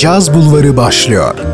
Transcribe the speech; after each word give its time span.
Caz 0.00 0.34
Bulvarı 0.34 0.76
başlıyor. 0.76 1.49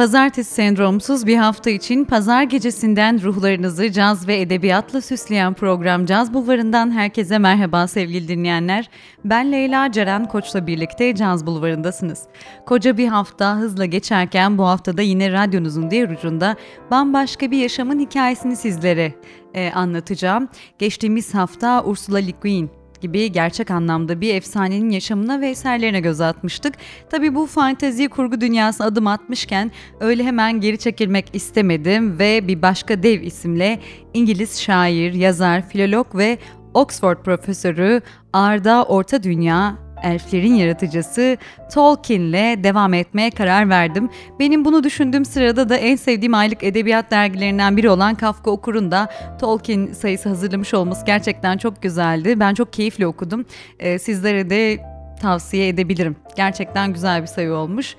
Pazartesi 0.00 0.54
sendromsuz 0.54 1.26
bir 1.26 1.36
hafta 1.36 1.70
için 1.70 2.04
pazar 2.04 2.42
gecesinden 2.42 3.22
ruhlarınızı 3.22 3.92
caz 3.92 4.28
ve 4.28 4.40
edebiyatla 4.40 5.00
süsleyen 5.00 5.54
program 5.54 6.06
Caz 6.06 6.34
Bulvarı'ndan 6.34 6.90
herkese 6.90 7.38
merhaba 7.38 7.86
sevgili 7.86 8.28
dinleyenler. 8.28 8.90
Ben 9.24 9.52
Leyla 9.52 9.92
Ceren 9.92 10.28
Koç'la 10.28 10.66
birlikte 10.66 11.14
Caz 11.14 11.46
Bulvarı'ndasınız. 11.46 12.22
Koca 12.66 12.96
bir 12.96 13.08
hafta 13.08 13.56
hızla 13.56 13.84
geçerken 13.84 14.58
bu 14.58 14.66
haftada 14.66 15.02
yine 15.02 15.32
radyonuzun 15.32 15.90
diğer 15.90 16.08
ucunda 16.08 16.56
bambaşka 16.90 17.50
bir 17.50 17.58
yaşamın 17.58 17.98
hikayesini 17.98 18.56
sizlere 18.56 19.14
e, 19.54 19.70
anlatacağım. 19.72 20.48
Geçtiğimiz 20.78 21.34
hafta 21.34 21.84
Ursula 21.84 22.18
Le 22.18 22.32
Guin 22.42 22.79
gibi 23.00 23.32
gerçek 23.32 23.70
anlamda 23.70 24.20
bir 24.20 24.34
efsanenin 24.34 24.90
yaşamına 24.90 25.40
ve 25.40 25.48
eserlerine 25.48 26.00
göz 26.00 26.20
atmıştık. 26.20 26.74
Tabi 27.10 27.34
bu 27.34 27.46
fantezi 27.46 28.08
kurgu 28.08 28.40
dünyasına 28.40 28.86
adım 28.86 29.06
atmışken 29.06 29.70
öyle 30.00 30.24
hemen 30.24 30.60
geri 30.60 30.78
çekilmek 30.78 31.26
istemedim 31.32 32.18
ve 32.18 32.48
bir 32.48 32.62
başka 32.62 33.02
dev 33.02 33.20
isimle 33.20 33.80
İngiliz 34.14 34.60
şair, 34.60 35.12
yazar, 35.12 35.68
filolog 35.68 36.14
ve 36.14 36.38
Oxford 36.74 37.22
profesörü 37.22 38.00
Arda 38.32 38.84
Orta 38.84 39.22
Dünya 39.22 39.89
elflerin 40.02 40.54
yaratıcısı 40.54 41.36
Tolkien'le 41.74 42.64
devam 42.64 42.94
etmeye 42.94 43.30
karar 43.30 43.68
verdim. 43.68 44.10
Benim 44.38 44.64
bunu 44.64 44.84
düşündüğüm 44.84 45.24
sırada 45.24 45.68
da 45.68 45.76
en 45.76 45.96
sevdiğim 45.96 46.34
aylık 46.34 46.64
edebiyat 46.64 47.10
dergilerinden 47.10 47.76
biri 47.76 47.90
olan 47.90 48.14
Kafka 48.14 48.50
Okur'un 48.50 48.90
da 48.90 49.08
Tolkien 49.40 49.92
sayısı 49.92 50.28
hazırlamış 50.28 50.74
olması 50.74 51.06
gerçekten 51.06 51.58
çok 51.58 51.82
güzeldi. 51.82 52.40
Ben 52.40 52.54
çok 52.54 52.72
keyifle 52.72 53.06
okudum. 53.06 53.46
Ee, 53.78 53.98
sizlere 53.98 54.50
de 54.50 54.78
tavsiye 55.20 55.68
edebilirim. 55.68 56.16
Gerçekten 56.36 56.92
güzel 56.92 57.22
bir 57.22 57.26
sayı 57.26 57.52
olmuş. 57.52 57.96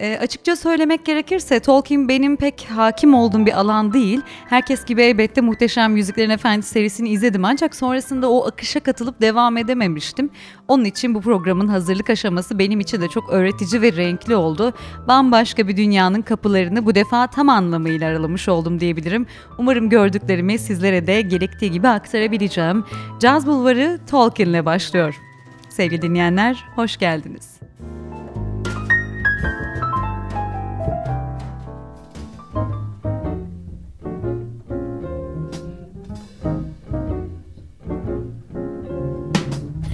E, 0.00 0.18
açıkça 0.18 0.56
söylemek 0.56 1.04
gerekirse 1.04 1.60
Tolkien 1.60 2.08
benim 2.08 2.36
pek 2.36 2.66
hakim 2.70 3.14
olduğum 3.14 3.46
bir 3.46 3.60
alan 3.60 3.92
değil. 3.92 4.20
Herkes 4.48 4.84
gibi 4.84 5.02
elbette 5.02 5.40
Muhteşem 5.40 5.96
Yüzüklerin 5.96 6.30
Efendisi 6.30 6.70
serisini 6.70 7.08
izledim 7.08 7.44
ancak 7.44 7.76
sonrasında 7.76 8.30
o 8.30 8.46
akışa 8.46 8.80
katılıp 8.80 9.20
devam 9.20 9.56
edememiştim. 9.56 10.30
Onun 10.68 10.84
için 10.84 11.14
bu 11.14 11.20
programın 11.20 11.68
hazırlık 11.68 12.10
aşaması 12.10 12.58
benim 12.58 12.80
için 12.80 13.00
de 13.00 13.08
çok 13.08 13.30
öğretici 13.30 13.82
ve 13.82 13.92
renkli 13.92 14.36
oldu. 14.36 14.74
Bambaşka 15.08 15.68
bir 15.68 15.76
dünyanın 15.76 16.22
kapılarını 16.22 16.86
bu 16.86 16.94
defa 16.94 17.26
tam 17.26 17.48
anlamıyla 17.48 18.08
aralamış 18.08 18.48
oldum 18.48 18.80
diyebilirim. 18.80 19.26
Umarım 19.58 19.88
gördüklerimi 19.88 20.58
sizlere 20.58 21.06
de 21.06 21.20
gerektiği 21.20 21.70
gibi 21.70 21.88
aktarabileceğim. 21.88 22.84
Caz 23.20 23.46
Bulvarı 23.46 24.00
Tolkien'le 24.10 24.64
başlıyor. 24.64 25.20
Sevgili 25.68 26.02
dinleyenler, 26.02 26.64
hoş 26.76 26.96
geldiniz. 26.96 27.59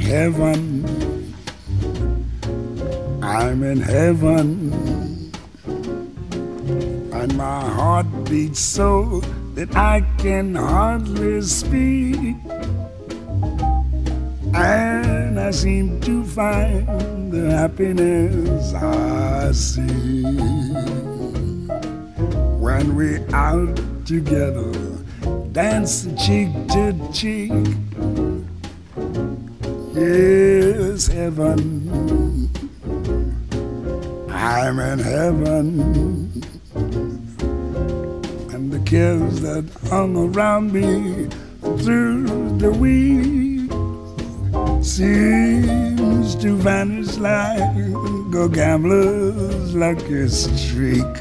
Heaven. 0.06 1.34
I'm 3.22 3.62
in 3.64 3.80
heaven. 3.80 4.72
And 7.12 7.36
my 7.36 7.60
heart 7.68 8.06
beats 8.30 8.60
so 8.60 9.20
that 9.54 9.74
I 9.74 10.02
can 10.18 10.54
hardly 10.54 11.42
speak. 11.42 12.36
And 14.54 15.40
I 15.40 15.50
seem 15.50 16.00
to 16.02 16.24
find 16.24 17.32
the 17.32 17.50
happiness 17.50 18.74
I 18.74 19.50
see 19.50 20.22
when 22.62 22.94
we're 22.94 23.26
out 23.34 23.76
together, 24.06 24.72
dance 25.50 26.06
cheek 26.16 26.52
to 26.68 26.94
cheek 27.12 27.52
is 29.96 31.06
heaven. 31.06 32.50
I'm 34.30 34.78
in 34.78 34.98
heaven. 34.98 36.42
And 38.52 38.70
the 38.70 38.80
cares 38.84 39.40
that 39.40 39.64
hung 39.88 40.16
around 40.16 40.72
me 40.72 41.28
through 41.82 42.58
the 42.58 42.70
week 42.72 43.70
seems 44.84 46.34
to 46.36 46.56
vanish 46.56 47.16
like 47.16 47.60
a 48.34 48.48
gambler's 48.48 49.74
lucky 49.74 50.28
streak. 50.28 51.16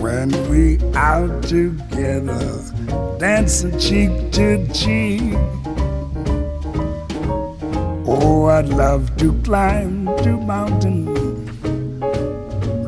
When 0.00 0.30
we 0.50 0.78
out 0.94 1.42
together, 1.44 2.62
dancing 3.18 3.78
cheek 3.78 4.32
to 4.32 4.66
cheek 4.72 5.34
Oh, 8.10 8.46
I'd 8.46 8.70
love 8.70 9.14
to 9.18 9.34
climb 9.42 10.06
to 10.24 10.38
mountain, 10.38 11.04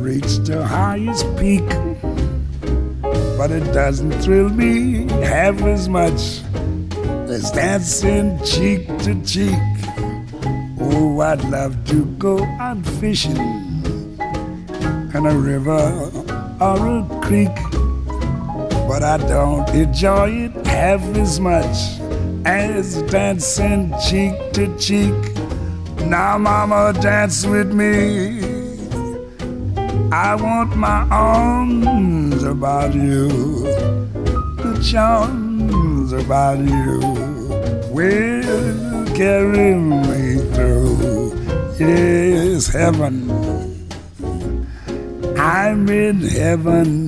reach 0.00 0.38
the 0.48 0.64
highest 0.66 1.26
peak. 1.36 1.68
But 3.36 3.50
it 3.50 3.70
doesn't 3.74 4.12
thrill 4.22 4.48
me 4.48 5.06
half 5.22 5.60
as 5.60 5.90
much 5.90 6.40
as 7.28 7.50
dancing 7.50 8.42
cheek 8.44 8.88
to 9.04 9.14
cheek. 9.22 9.60
Oh, 10.80 11.20
I'd 11.20 11.44
love 11.50 11.76
to 11.88 12.06
go 12.16 12.42
out 12.58 12.82
fishing 12.98 13.36
in 15.14 15.26
a 15.26 15.36
river 15.36 15.84
or 16.60 16.78
a 16.96 17.20
creek. 17.20 17.54
But 18.88 19.02
I 19.02 19.18
don't 19.28 19.68
enjoy 19.68 20.30
it 20.48 20.66
half 20.66 21.02
as 21.14 21.38
much 21.38 21.99
as 22.44 23.02
dancing 23.02 23.94
cheek 24.08 24.34
to 24.52 24.66
cheek. 24.78 25.14
Now, 26.06 26.38
mama, 26.38 26.92
dance 27.00 27.46
with 27.46 27.72
me. 27.72 28.40
I 30.12 30.34
want 30.34 30.76
my 30.76 31.06
arms 31.10 32.42
about 32.42 32.94
you, 32.94 33.28
the 34.56 34.80
charms 34.90 36.12
about 36.12 36.58
you 36.58 36.98
will 37.92 39.06
carry 39.14 39.74
me 39.74 40.38
through. 40.52 41.36
Yes, 41.78 42.66
heaven. 42.66 43.30
I'm 45.38 45.88
in 45.88 46.20
heaven 46.20 46.99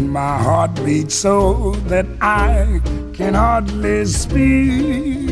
and 0.00 0.10
my 0.10 0.38
heart 0.38 0.74
beats 0.82 1.14
so 1.14 1.72
that 1.92 2.06
I 2.22 2.80
can 3.12 3.34
hardly 3.34 4.06
speak. 4.06 5.28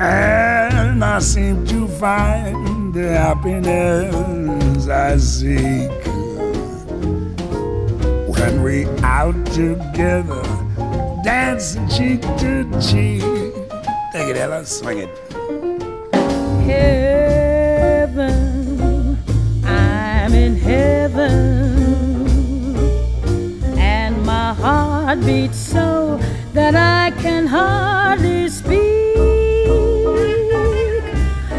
And 0.00 1.04
I 1.04 1.18
seem 1.18 1.66
to 1.66 1.88
find 1.88 2.94
the 2.94 3.08
happiness 3.08 4.86
I 4.86 5.16
seek 5.16 5.90
when 8.36 8.62
we 8.62 8.86
out 9.02 9.34
together, 9.46 10.44
dancing 11.24 11.88
cheek 11.88 12.20
to 12.42 12.64
cheek. 12.80 13.22
Take 14.12 14.28
it, 14.32 14.36
Ella, 14.36 14.64
swing 14.64 14.98
it. 14.98 15.10
Heaven, 16.70 18.28
I'm 19.64 20.32
in 20.34 20.54
heaven 20.56 21.81
beats 25.16 25.58
so 25.58 26.18
that 26.52 26.74
I 26.74 27.10
can 27.20 27.46
hardly 27.46 28.48
speak. 28.48 29.16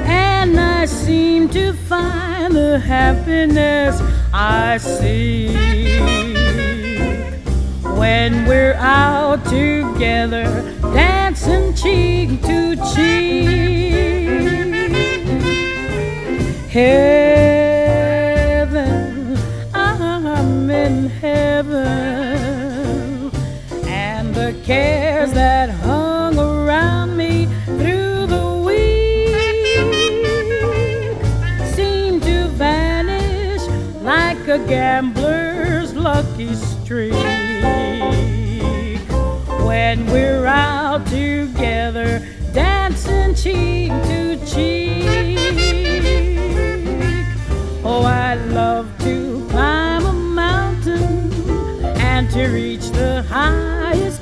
And 0.05 0.59
I 0.59 0.85
seem 0.85 1.49
to 1.49 1.73
find 1.73 2.53
the 2.55 2.79
happiness 2.79 4.01
I 4.33 4.77
see 4.77 5.53
when 7.83 8.45
we're 8.45 8.73
out 8.75 9.45
together, 9.45 10.45
dancing 10.93 11.73
cheek 11.75 12.41
to 12.41 12.75
cheek. 12.93 13.83
Heaven, 16.69 17.32
cares 24.63 25.33
that 25.33 25.69
hung 25.69 26.39
around 26.39 27.17
me 27.17 27.47
through 27.65 28.25
the 28.27 28.63
week 28.65 29.35
seem 31.75 32.21
to 32.21 32.47
vanish 32.47 33.61
like 34.01 34.47
a 34.47 34.59
gambler's 34.59 35.93
lucky 35.93 36.55
streak. 36.55 37.13
When 39.65 40.05
we're 40.07 40.45
out 40.45 41.05
together, 41.07 42.25
dancing 42.53 43.35
cheek 43.35 43.91
to 43.91 44.37
cheek. 44.45 45.03
Oh, 47.83 48.03
I 48.05 48.35
love 48.35 48.87
to 48.99 49.45
climb 49.49 50.05
a 50.05 50.13
mountain 50.13 51.31
and 51.97 52.29
to 52.31 52.47
reach 52.47 52.89
the 52.91 53.23
highest 53.23 54.12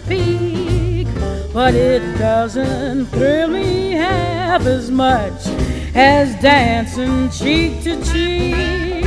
but 1.54 1.74
it 1.74 2.18
doesn't 2.18 3.08
thrill 3.08 3.50
me 3.50 3.92
half 3.92 4.66
as 4.66 4.90
much 4.90 5.46
as 5.94 6.34
dancing 6.42 7.30
cheek 7.30 7.84
to 7.84 8.02
cheek. 8.04 9.06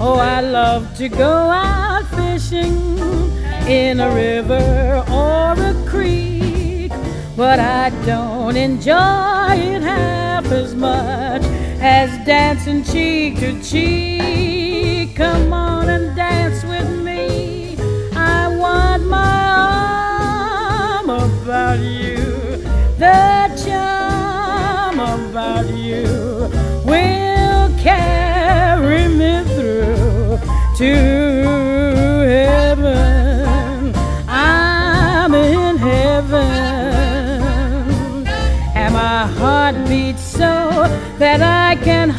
Oh, 0.00 0.18
I 0.20 0.40
love 0.40 0.94
to 0.98 1.08
go 1.08 1.32
out 1.32 2.06
fishing 2.10 2.98
in 3.66 4.00
a 4.00 4.14
river 4.14 5.04
or 5.10 5.52
a 5.52 5.74
creek, 5.88 6.92
but 7.34 7.58
I 7.58 7.88
don't 8.04 8.56
enjoy 8.56 9.54
it 9.54 9.82
half 9.82 10.44
as 10.46 10.74
much 10.74 11.42
as 11.80 12.10
dancing 12.26 12.84
cheek 12.84 13.38
to 13.38 13.62
cheek. 13.62 15.16
Come 15.16 15.52
on 15.52 15.88
and 15.88 16.13
about 21.54 21.78
you. 21.78 22.16
The 22.98 23.46
charm 23.64 24.98
about 24.98 25.68
you 25.70 26.50
will 26.84 27.68
carry 27.78 29.06
me 29.06 29.44
through 29.54 30.38
to 30.78 30.94
heaven. 32.26 33.94
I'm 34.26 35.32
in 35.32 35.76
heaven, 35.76 36.42
and 38.74 38.92
my 38.92 39.26
heart 39.38 39.76
beats 39.88 40.24
so 40.24 40.88
that 41.18 41.40
I 41.40 41.76
can 41.84 42.10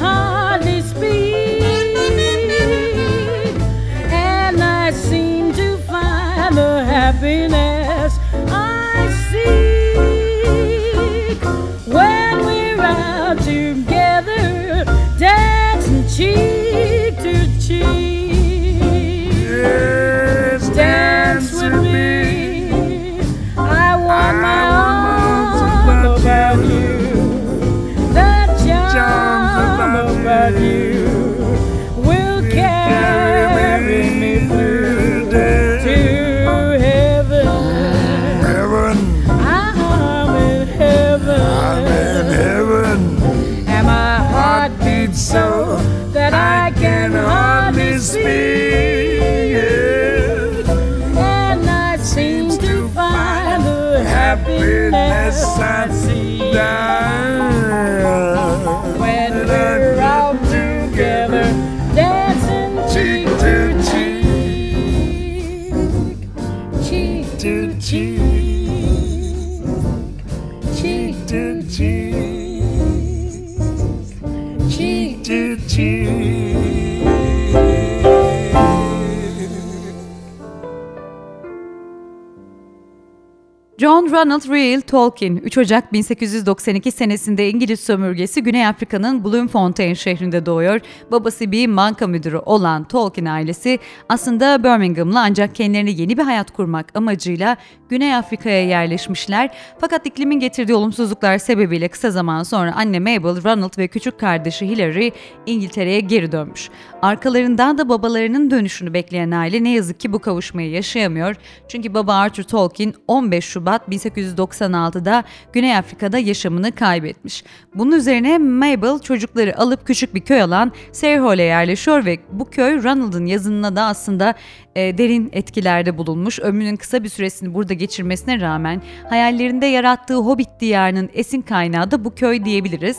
Ronald 84.26 84.50
Reuel 84.50 84.82
Tolkien, 84.82 85.36
3 85.36 85.58
Ocak 85.58 85.94
1892 85.94 86.92
senesinde 86.92 87.50
İngiliz 87.50 87.80
sömürgesi 87.80 88.44
Güney 88.44 88.68
Afrika'nın 88.68 89.24
Bloemfontein 89.24 89.94
şehrinde 89.94 90.46
doğuyor. 90.46 90.82
Babası 91.12 91.52
bir 91.52 91.78
banka 91.78 92.08
müdürü 92.08 92.38
olan 92.38 92.84
Tolkien 92.84 93.26
ailesi 93.26 93.80
aslında 94.10 94.64
Birmingham'lı 94.64 95.20
ancak 95.20 95.56
kendilerine 95.56 95.92
yeni 95.92 96.18
bir 96.18 96.24
hayat 96.24 96.52
kurmak 96.52 96.98
amacıyla 96.98 97.58
Güney 97.90 98.16
Afrika'ya 98.16 98.68
yerleşmişler. 98.68 99.50
Fakat 99.80 100.06
iklimin 100.06 100.40
getirdiği 100.40 100.74
olumsuzluklar 100.74 101.38
sebebiyle 101.38 101.88
kısa 101.88 102.12
zaman 102.12 102.44
sonra 102.44 102.76
anne 102.76 103.00
Mabel, 103.00 103.44
Ronald 103.44 103.78
ve 103.78 103.88
küçük 103.88 104.20
kardeşi 104.20 104.68
Hilary 104.68 105.12
İngiltere'ye 105.46 106.00
geri 106.00 106.32
dönmüş. 106.32 106.70
Arkalarından 107.02 107.78
da 107.78 107.90
babalarının 107.90 108.52
dönüşünü 108.52 108.94
bekleyen 108.94 109.32
aile 109.32 109.64
ne 109.64 109.70
yazık 109.70 110.00
ki 110.00 110.14
bu 110.14 110.20
kavuşmayı 110.20 110.72
yaşayamıyor. 110.72 111.36
Çünkü 111.68 111.94
baba 111.94 112.14
Arthur 112.14 112.44
Tolkien 112.44 112.94
15 113.08 113.46
Şubat 113.46 113.92
1896'da 114.18 115.24
Güney 115.54 115.78
Afrika'da 115.78 116.18
yaşamını 116.18 116.72
kaybetmiş. 116.72 117.44
Bunun 117.76 117.92
üzerine 117.92 118.38
Mabel 118.38 119.00
çocukları 119.00 119.60
alıp 119.60 119.88
küçük 119.88 120.16
bir 120.16 120.22
köy 120.22 120.44
olan 120.44 120.72
Sarehall'e 120.92 121.44
yerleşiyor 121.44 122.06
ve 122.06 122.20
bu 122.32 122.50
köy 122.50 122.84
Ronald'ın 122.84 123.26
yazınına 123.26 123.76
da 123.76 123.84
aslında 123.84 124.34
e, 124.76 124.98
derin 124.98 125.30
etkilerde 125.34 125.98
bulunmuş. 125.98 126.40
Ömrünün 126.40 126.76
kısa 126.76 127.04
bir 127.04 127.10
süresini 127.10 127.54
burada 127.54 127.74
geçirmesine 127.74 128.42
rağmen 128.42 128.82
hayallerinde 129.10 129.66
yarattığı 129.66 130.16
Hobbit 130.16 130.50
diyarının 130.60 131.10
esin 131.14 131.42
kaynağı 131.42 131.92
da 131.92 132.06
bu 132.06 132.16
köy 132.16 132.46
diyebiliriz. 132.46 132.98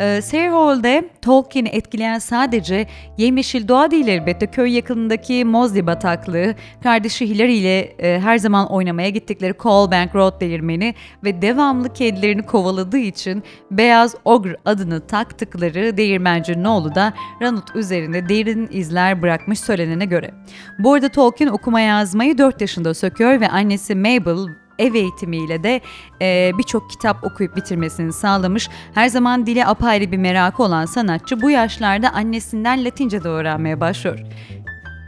Ee, 0.00 0.20
Sarehall'de 0.22 1.10
Tolkien'i 1.22 1.68
etkileyen 1.68 2.18
sadece 2.18 2.86
yemyeşil 3.18 3.68
doğa 3.68 3.90
değil 3.90 4.08
elbette 4.08 4.46
köy 4.46 4.74
yakınındaki 4.76 5.44
Mosley 5.44 5.86
bataklığı, 5.86 6.54
kardeşi 6.82 7.28
Hilary 7.30 7.58
ile 7.58 7.80
e, 7.80 8.20
her 8.20 8.38
zaman 8.38 8.72
oynamaya 8.72 9.08
gittikleri 9.08 9.54
Coalbank 9.58 10.14
Road 10.14 10.40
değirmeni 10.40 10.94
ve 11.24 11.42
devamlı 11.42 11.92
kedilerini 11.92 12.46
kovaladığı 12.46 12.98
için 12.98 13.42
Beyaz 13.70 14.14
Ogre 14.24 14.56
adını 14.64 15.06
taktıkları 15.06 15.96
değirmenci 15.96 16.62
Noel'u 16.62 16.94
da 16.94 17.14
Ronald 17.42 17.74
üzerinde 17.74 18.28
derin 18.28 18.68
izler 18.72 19.22
bırakmış 19.22 19.60
söylenene 19.60 20.04
göre. 20.04 20.30
Bu 20.78 20.92
arada 20.92 21.08
Tolkien 21.08 21.48
okuma 21.48 21.80
yazmayı 21.80 22.38
4 22.38 22.60
yaşında 22.60 22.94
söküyor 22.94 23.40
ve 23.40 23.48
annesi 23.48 23.94
Mabel 23.94 24.63
ev 24.78 24.94
eğitimiyle 24.94 25.62
de 25.62 25.80
e, 26.22 26.52
birçok 26.58 26.90
kitap 26.90 27.24
okuyup 27.24 27.56
bitirmesini 27.56 28.12
sağlamış. 28.12 28.68
Her 28.94 29.08
zaman 29.08 29.46
dile 29.46 29.66
apayrı 29.66 30.12
bir 30.12 30.16
merakı 30.16 30.62
olan 30.62 30.86
sanatçı 30.86 31.42
bu 31.42 31.50
yaşlarda 31.50 32.10
annesinden 32.10 32.84
Latince 32.84 33.24
de 33.24 33.28
öğrenmeye 33.28 33.80
başlıyor. 33.80 34.18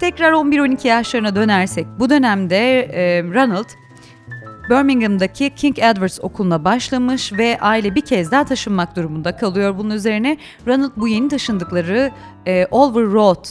Tekrar 0.01 0.33
11-12 0.33 0.89
yaşlarına 0.89 1.37
dönersek 1.37 1.87
bu 1.99 2.11
dönemde 2.11 2.81
e, 2.81 3.23
Ronald 3.23 3.69
Birmingham'daki 4.71 5.51
King 5.51 5.79
Edward's 5.79 6.19
okuluna 6.23 6.65
başlamış 6.65 7.33
ve 7.33 7.59
aile 7.61 7.95
bir 7.95 8.01
kez 8.01 8.31
daha 8.31 8.45
taşınmak 8.45 8.97
durumunda 8.97 9.37
kalıyor. 9.37 9.79
Bunun 9.79 9.91
üzerine 9.91 10.39
Ronald 10.67 10.93
bu 10.97 11.09
yeni 11.09 11.29
taşındıkları 11.29 12.11
e, 12.47 12.67
Oliver 12.71 13.13
Road 13.13 13.45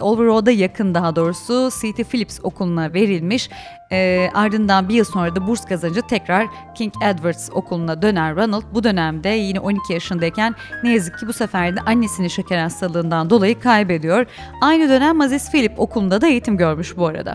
Overall'da 0.00 0.50
yakın 0.50 0.94
daha 0.94 1.16
doğrusu 1.16 1.68
C.T. 1.80 2.04
Phillips 2.04 2.38
Okulu'na 2.42 2.94
verilmiş. 2.94 3.50
E, 3.92 4.28
ardından 4.34 4.88
bir 4.88 4.94
yıl 4.94 5.04
sonra 5.04 5.36
da 5.36 5.46
burs 5.46 5.64
kazanınca 5.64 6.00
tekrar 6.00 6.46
King 6.74 6.92
Edwards 7.04 7.50
Okulu'na 7.52 8.02
döner 8.02 8.36
Ronald. 8.36 8.62
Bu 8.74 8.84
dönemde 8.84 9.28
yine 9.28 9.60
12 9.60 9.92
yaşındayken 9.92 10.54
ne 10.82 10.92
yazık 10.92 11.18
ki 11.18 11.28
bu 11.28 11.32
sefer 11.32 11.76
de 11.76 11.80
annesini 11.80 12.30
şeker 12.30 12.58
hastalığından 12.58 13.30
dolayı 13.30 13.60
kaybediyor. 13.60 14.26
Aynı 14.60 14.88
dönem 14.88 15.16
Mazes 15.16 15.50
Philip 15.50 15.80
Okulu'nda 15.80 16.20
da 16.20 16.26
eğitim 16.26 16.56
görmüş 16.56 16.96
bu 16.96 17.06
arada. 17.06 17.34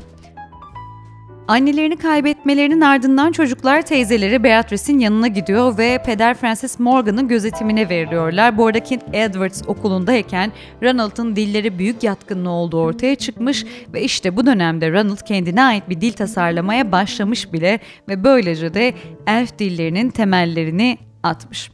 Annelerini 1.48 1.98
kaybetmelerinin 1.98 2.81
ardından 2.81 3.31
çocuklar 3.31 3.81
teyzeleri 3.81 4.43
Beatrice'in 4.43 5.00
yanına 5.00 5.27
gidiyor 5.27 5.77
ve 5.77 6.03
peder 6.05 6.33
Francis 6.33 6.79
Morgan'ın 6.79 7.27
gözetimine 7.27 7.89
veriliyorlar. 7.89 8.57
Bu 8.57 8.67
arada 8.67 8.79
King 8.79 9.01
Edwards 9.13 9.62
okulundayken 9.67 10.51
Ronald'ın 10.83 11.36
dilleri 11.36 11.79
büyük 11.79 12.03
yatkınlığı 12.03 12.50
olduğu 12.50 12.81
ortaya 12.81 13.15
çıkmış 13.15 13.65
ve 13.93 14.01
işte 14.01 14.36
bu 14.36 14.45
dönemde 14.45 14.91
Ronald 14.91 15.21
kendine 15.27 15.63
ait 15.63 15.89
bir 15.89 16.01
dil 16.01 16.13
tasarlamaya 16.13 16.91
başlamış 16.91 17.53
bile 17.53 17.79
ve 18.10 18.24
böylece 18.24 18.74
de 18.74 18.93
elf 19.27 19.60
dillerinin 19.60 20.10
temellerini 20.10 20.98
atmış. 21.24 21.71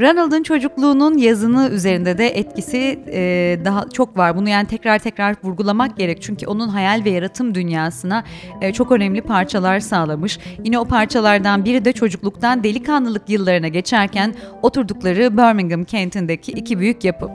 Ronald'ın 0.00 0.42
çocukluğunun 0.42 1.18
yazını 1.18 1.68
üzerinde 1.68 2.18
de 2.18 2.28
etkisi 2.28 3.00
e, 3.06 3.20
daha 3.64 3.88
çok 3.88 4.16
var. 4.16 4.36
Bunu 4.36 4.48
yani 4.48 4.66
tekrar 4.66 4.98
tekrar 4.98 5.36
vurgulamak 5.44 5.96
gerek. 5.96 6.22
Çünkü 6.22 6.46
onun 6.46 6.68
hayal 6.68 7.04
ve 7.04 7.10
yaratım 7.10 7.54
dünyasına 7.54 8.24
e, 8.60 8.72
çok 8.72 8.92
önemli 8.92 9.22
parçalar 9.22 9.80
sağlamış. 9.80 10.38
Yine 10.64 10.78
o 10.78 10.84
parçalardan 10.84 11.64
biri 11.64 11.84
de 11.84 11.92
çocukluktan 11.92 12.64
delikanlılık 12.64 13.28
yıllarına 13.28 13.68
geçerken 13.68 14.34
oturdukları 14.62 15.36
Birmingham 15.36 15.84
kentindeki 15.84 16.52
iki 16.52 16.78
büyük 16.78 17.04
yapı. 17.04 17.30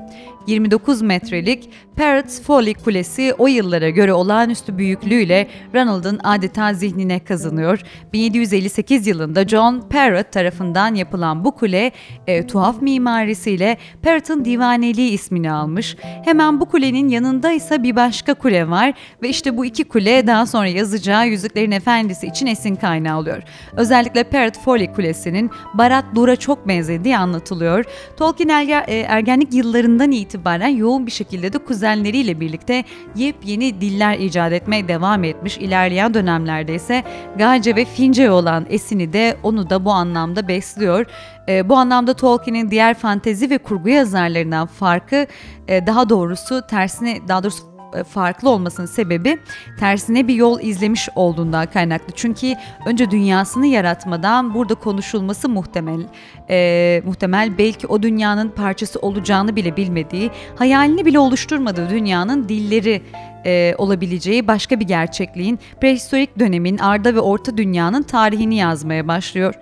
29 0.47 1.01
metrelik 1.01 1.69
Parrots 1.97 2.41
Folly 2.41 2.73
Kulesi 2.73 3.33
o 3.37 3.47
yıllara 3.47 3.89
göre 3.89 4.13
olağanüstü 4.13 4.77
büyüklüğüyle 4.77 5.47
Ronald'ın 5.75 6.19
adeta 6.23 6.73
zihnine 6.73 7.19
kazanıyor. 7.19 7.79
1758 8.13 9.07
yılında 9.07 9.47
John 9.47 9.81
Parrott 9.89 10.31
tarafından 10.31 10.95
yapılan 10.95 11.45
bu 11.45 11.51
kule 11.55 11.91
e, 12.27 12.47
tuhaf 12.47 12.81
mimarisiyle 12.81 13.77
Parrott'ın 14.03 14.45
divaneliği 14.45 15.11
ismini 15.11 15.51
almış. 15.51 15.95
Hemen 16.01 16.59
bu 16.59 16.65
kulenin 16.65 17.07
yanında 17.07 17.51
ise 17.51 17.83
bir 17.83 17.95
başka 17.95 18.33
kule 18.33 18.69
var 18.69 18.93
ve 19.21 19.29
işte 19.29 19.57
bu 19.57 19.65
iki 19.65 19.83
kule 19.83 20.27
daha 20.27 20.45
sonra 20.45 20.67
yazacağı 20.67 21.27
Yüzüklerin 21.27 21.71
Efendisi 21.71 22.27
için 22.27 22.47
esin 22.47 22.75
kaynağı 22.75 23.19
oluyor. 23.19 23.43
Özellikle 23.77 24.23
Parrot 24.23 24.59
Folly 24.59 24.93
Kulesi'nin 24.93 25.51
Barat 25.73 26.05
Dur'a 26.15 26.35
çok 26.35 26.67
benzediği 26.67 27.17
anlatılıyor. 27.17 27.85
Tolkien 28.17 28.49
e, 28.87 28.99
ergenlik 28.99 29.53
yıllarından 29.53 30.11
itibaren 30.11 30.32
yoğun 30.69 31.05
bir 31.05 31.11
şekilde 31.11 31.53
de 31.53 31.57
kuzenleriyle 31.57 32.39
birlikte 32.39 32.83
yepyeni 33.15 33.81
diller 33.81 34.19
icat 34.19 34.53
etmeye 34.53 34.87
devam 34.87 35.23
etmiş. 35.23 35.57
İlerleyen 35.57 36.13
dönemlerde 36.13 36.75
ise 36.75 37.03
Galce 37.37 37.75
ve 37.75 37.85
Fince 37.85 38.31
olan 38.31 38.65
esini 38.69 39.13
de 39.13 39.37
onu 39.43 39.69
da 39.69 39.85
bu 39.85 39.91
anlamda 39.91 40.47
besliyor. 40.47 41.05
E, 41.47 41.69
bu 41.69 41.77
anlamda 41.77 42.13
Tolkien'in 42.13 42.71
diğer 42.71 42.93
fantezi 42.93 43.49
ve 43.49 43.57
kurgu 43.57 43.89
yazarlarından 43.89 44.67
farkı 44.67 45.27
e, 45.67 45.87
daha 45.87 46.09
doğrusu 46.09 46.61
tersine 46.67 47.19
daha 47.27 47.43
doğrusu 47.43 47.72
farklı 48.03 48.49
olmasının 48.49 48.87
sebebi 48.87 49.39
tersine 49.79 50.27
bir 50.27 50.35
yol 50.35 50.59
izlemiş 50.61 51.09
olduğundan 51.15 51.65
kaynaklı. 51.65 52.13
Çünkü 52.15 52.53
önce 52.85 53.11
dünyasını 53.11 53.67
yaratmadan 53.67 54.53
burada 54.53 54.75
konuşulması 54.75 55.49
muhtemel. 55.49 56.01
E, 56.49 57.01
muhtemel 57.05 57.57
belki 57.57 57.87
o 57.87 58.03
dünyanın 58.03 58.49
parçası 58.49 58.99
olacağını 58.99 59.55
bile 59.55 59.77
bilmediği, 59.77 60.31
hayalini 60.55 61.05
bile 61.05 61.19
oluşturmadığı 61.19 61.89
dünyanın 61.89 62.49
dilleri 62.49 63.01
e, 63.45 63.75
olabileceği 63.77 64.47
başka 64.47 64.79
bir 64.79 64.85
gerçekliğin 64.85 65.59
prehistorik 65.81 66.39
dönemin 66.39 66.77
Arda 66.77 67.15
ve 67.15 67.19
Orta 67.19 67.57
Dünya'nın 67.57 68.03
tarihini 68.03 68.55
yazmaya 68.55 69.07
başlıyor. 69.07 69.53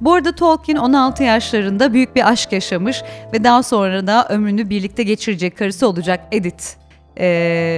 Bu 0.00 0.12
arada 0.14 0.34
Tolkien 0.34 0.76
16 0.76 1.22
yaşlarında 1.22 1.92
büyük 1.92 2.16
bir 2.16 2.28
aşk 2.28 2.52
yaşamış 2.52 3.02
ve 3.32 3.44
daha 3.44 3.62
sonra 3.62 4.06
da 4.06 4.28
ömrünü 4.28 4.70
birlikte 4.70 5.02
geçirecek 5.02 5.58
karısı 5.58 5.88
olacak 5.88 6.20
Edith 6.32 6.87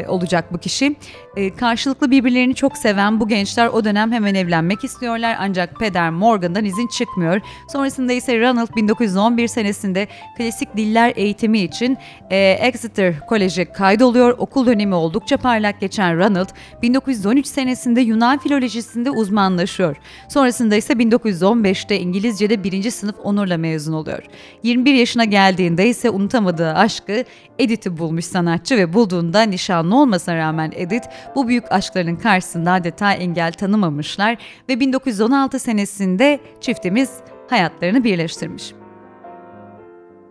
olacak 0.09 0.53
bu 0.53 0.59
kişi. 0.59 0.97
E, 1.37 1.55
karşılıklı 1.55 2.11
birbirlerini 2.11 2.55
çok 2.55 2.77
seven 2.77 3.21
bu 3.21 3.29
gençler 3.29 3.67
o 3.67 3.85
dönem 3.85 4.13
hemen 4.13 4.35
evlenmek 4.35 4.85
istiyorlar 4.85 5.37
ancak 5.39 5.81
peder 5.81 6.11
Morgan'dan 6.11 6.65
izin 6.65 6.87
çıkmıyor. 6.87 7.41
Sonrasında 7.73 8.13
ise 8.13 8.41
Ronald 8.41 8.77
1911 8.77 9.49
senesinde 9.49 10.09
klasik 10.39 10.77
diller 10.77 11.13
eğitimi 11.17 11.59
için 11.59 11.99
e, 12.31 12.37
Exeter 12.61 13.27
Kolej'e 13.27 13.65
kaydoluyor. 13.65 14.35
Okul 14.39 14.67
dönemi 14.67 14.95
oldukça 14.95 15.37
parlak 15.37 15.81
geçen 15.81 16.19
Ronald 16.19 16.49
1913 16.83 17.47
senesinde 17.47 18.01
Yunan 18.01 18.39
filolojisinde 18.39 19.11
uzmanlaşıyor. 19.11 19.97
Sonrasında 20.29 20.77
ise 20.77 20.93
1915'te 20.93 22.01
İngilizce'de 22.01 22.65
birinci 22.65 22.91
sınıf 22.91 23.17
onurla 23.25 23.57
mezun 23.57 23.93
oluyor. 23.93 24.23
21 24.63 24.95
yaşına 24.95 25.25
geldiğinde 25.25 25.89
ise 25.89 26.11
unutamadığı 26.11 26.73
aşkı 26.75 27.25
Edith'i 27.59 27.99
bulmuş 27.99 28.25
sanatçı 28.25 28.77
ve 28.77 28.93
bulduğunda 28.93 29.43
nişanlı 29.43 29.97
olmasına 29.97 30.37
rağmen 30.37 30.73
Edith 30.77 31.07
bu 31.35 31.49
büyük 31.49 31.73
aşkların 31.73 32.17
karşısında 32.17 32.73
adeta 32.73 33.13
engel 33.13 33.53
tanımamışlar 33.53 34.37
ve 34.69 34.81
1916 34.81 35.59
senesinde 35.59 36.41
çiftimiz 36.61 37.11
hayatlarını 37.51 38.05
birleştirmiş. 38.05 38.80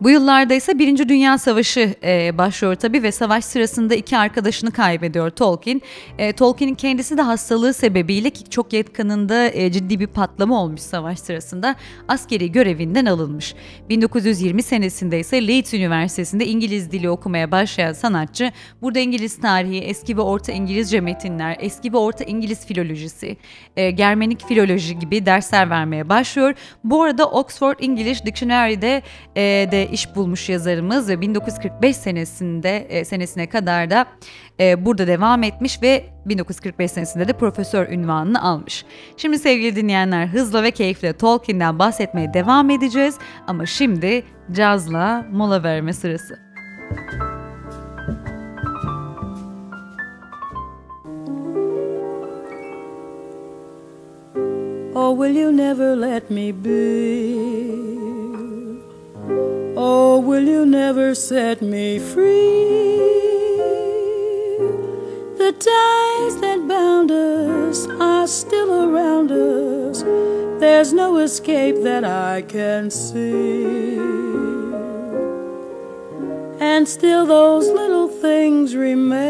Bu 0.01 0.10
yıllarda 0.10 0.53
ise 0.53 0.79
Birinci 0.79 1.10
Dünya 1.10 1.38
Savaşı 1.38 1.96
e, 2.03 2.38
başlıyor 2.38 2.75
tabii 2.75 3.03
ve 3.03 3.12
savaş 3.12 3.46
sırasında 3.46 3.96
iki 3.96 4.18
arkadaşını 4.18 4.72
kaybediyor 4.72 5.29
Tolkien. 5.29 5.82
E, 6.18 6.34
Tolkien'in 6.34 6.75
kendisi 6.75 7.18
de 7.18 7.22
hastalığı 7.22 7.74
sebebiyle 7.74 8.29
ki 8.29 8.50
çok 8.50 8.74
yakınında 8.74 9.50
e, 9.53 9.72
ciddi 9.72 10.00
bir 10.00 10.08
patlama 10.08 10.63
olmuş 10.63 10.82
savaş 10.82 11.20
sırasında 11.20 11.75
askeri 12.08 12.51
görevinden 12.51 13.06
alınmış. 13.06 13.56
1920 13.89 14.63
senesinde 14.63 15.20
ise 15.20 15.48
Leeds 15.48 15.74
Üniversitesi'nde 15.74 16.46
İngiliz 16.46 16.91
dili 16.91 17.10
okumaya 17.10 17.51
başlayan 17.51 17.94
sanatçı 17.94 18.51
burada 18.82 19.00
İngiliz 19.00 19.41
tarihi, 19.41 19.79
eski 19.79 20.18
ve 20.18 20.22
orta 20.22 20.51
İngilizce 20.51 21.01
metinler, 21.01 21.58
eski 21.60 21.94
ve 21.94 21.98
orta 21.98 22.24
İngiliz 22.24 22.65
filolojisi, 22.65 23.38
e, 23.77 23.91
Germenik 23.91 24.48
filoloji 24.48 25.00
gibi 25.00 25.25
dersler 25.25 25.70
vermeye 25.70 26.10
başlıyor. 26.10 26.53
Bu 26.84 27.03
arada 27.03 27.29
Oxford 27.29 27.79
English 27.79 28.25
Dictionary'de 28.25 29.01
e, 29.36 29.41
de 29.72 29.88
iş 29.91 30.15
bulmuş 30.15 30.50
yazarımız 30.50 31.10
ve 31.10 31.22
1945 31.22 31.96
senesinde 31.96 32.77
e, 32.77 33.05
senesine 33.05 33.50
kadar 33.50 33.89
da 33.89 34.05
e, 34.60 34.86
burada 34.86 35.08
devam 35.08 35.43
etmiş 35.43 35.81
ve 35.81 36.05
1945 36.25 36.91
senesinde 36.91 37.27
de 37.27 37.34
profesör 37.34 37.89
ünvanını 37.89 38.43
almış. 38.43 38.86
Şimdi 39.17 39.39
sevgili 39.39 39.75
dinleyenler 39.75 40.27
hızla 40.27 40.63
ve 40.63 40.72
keyifle 40.72 41.13
Tolkien'den 41.13 41.79
bahsetmeye 41.79 42.34
devam 42.34 42.69
edeceğiz 42.69 43.17
ama 43.48 43.65
şimdi 43.65 44.24
cazla 44.51 45.25
mola 45.31 45.63
verme 45.63 45.93
sırası. 45.93 46.39
Oh, 54.96 55.15
will 55.15 55.36
you 55.36 55.58
never 55.58 55.96
let 55.96 56.29
me 56.29 56.51
be? 56.51 58.19
Oh, 59.81 60.19
will 60.19 60.43
you 60.43 60.65
never 60.65 61.15
set 61.15 61.62
me 61.62 62.00
free? 62.00 62.33
The 65.38 65.53
ties 65.53 66.41
that 66.41 66.67
bound 66.67 67.12
us 67.12 67.88
are 67.88 68.27
still 68.27 68.74
around 68.74 69.31
us. 69.31 70.03
There's 70.59 70.91
no 70.91 71.19
escape 71.19 71.77
that 71.83 72.03
I 72.03 72.41
can 72.41 72.91
see. 72.91 73.95
And 76.59 76.86
still, 76.86 77.25
those 77.25 77.69
little 77.69 78.09
things 78.09 78.75
remain 78.75 79.29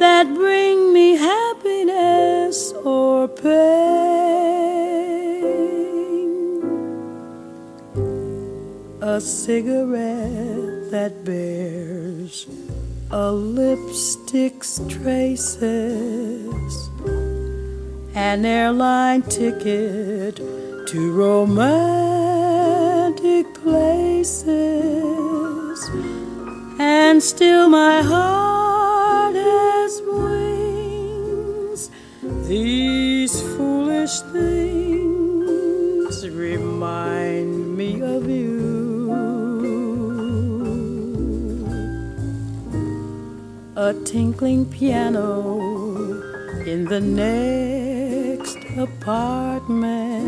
that 0.00 0.34
bring 0.34 0.92
me 0.92 1.14
happiness 1.14 2.72
or 2.84 3.28
pain. 3.28 5.03
A 9.06 9.20
cigarette 9.20 10.90
that 10.90 11.26
bears 11.26 12.46
a 13.10 13.30
lipstick's 13.30 14.80
traces, 14.88 16.88
an 18.14 18.46
airline 18.46 19.20
ticket 19.20 20.36
to 20.36 21.12
romantic 21.12 21.44
places, 23.62 24.48
and 26.80 27.22
still 27.22 27.68
my 27.68 28.00
heart 28.00 29.34
has 29.34 30.00
wings. 30.00 31.90
These 32.48 33.38
foolish 33.54 34.20
things 34.32 36.26
remind 36.26 37.23
a 43.84 43.92
tinkling 44.02 44.64
piano 44.64 45.60
in 46.64 46.86
the 46.86 47.00
next 47.00 48.56
apartment. 48.78 50.24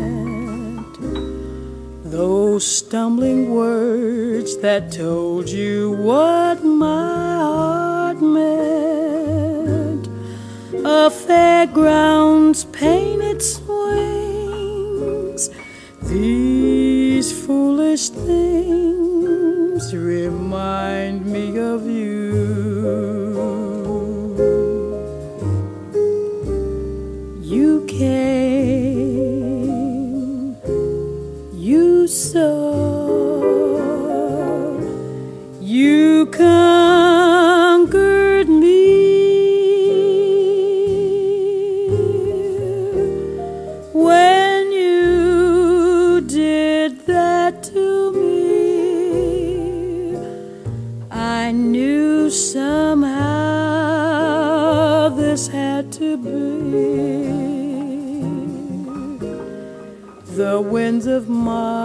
Those 2.03 2.63
stumbling 2.67 3.49
words 3.49 4.57
that 4.57 4.91
told 4.91 5.49
you 5.49 5.93
what 5.93 6.63
my 6.63 7.35
heart 7.37 8.21
meant. 8.21 10.07
A 10.85 11.09
fairground's 11.09 12.65
painted 12.65 13.41
swings. 13.41 13.89
These 16.03 17.31
foolish 17.43 18.09
things 18.09 19.95
remind 19.95 21.16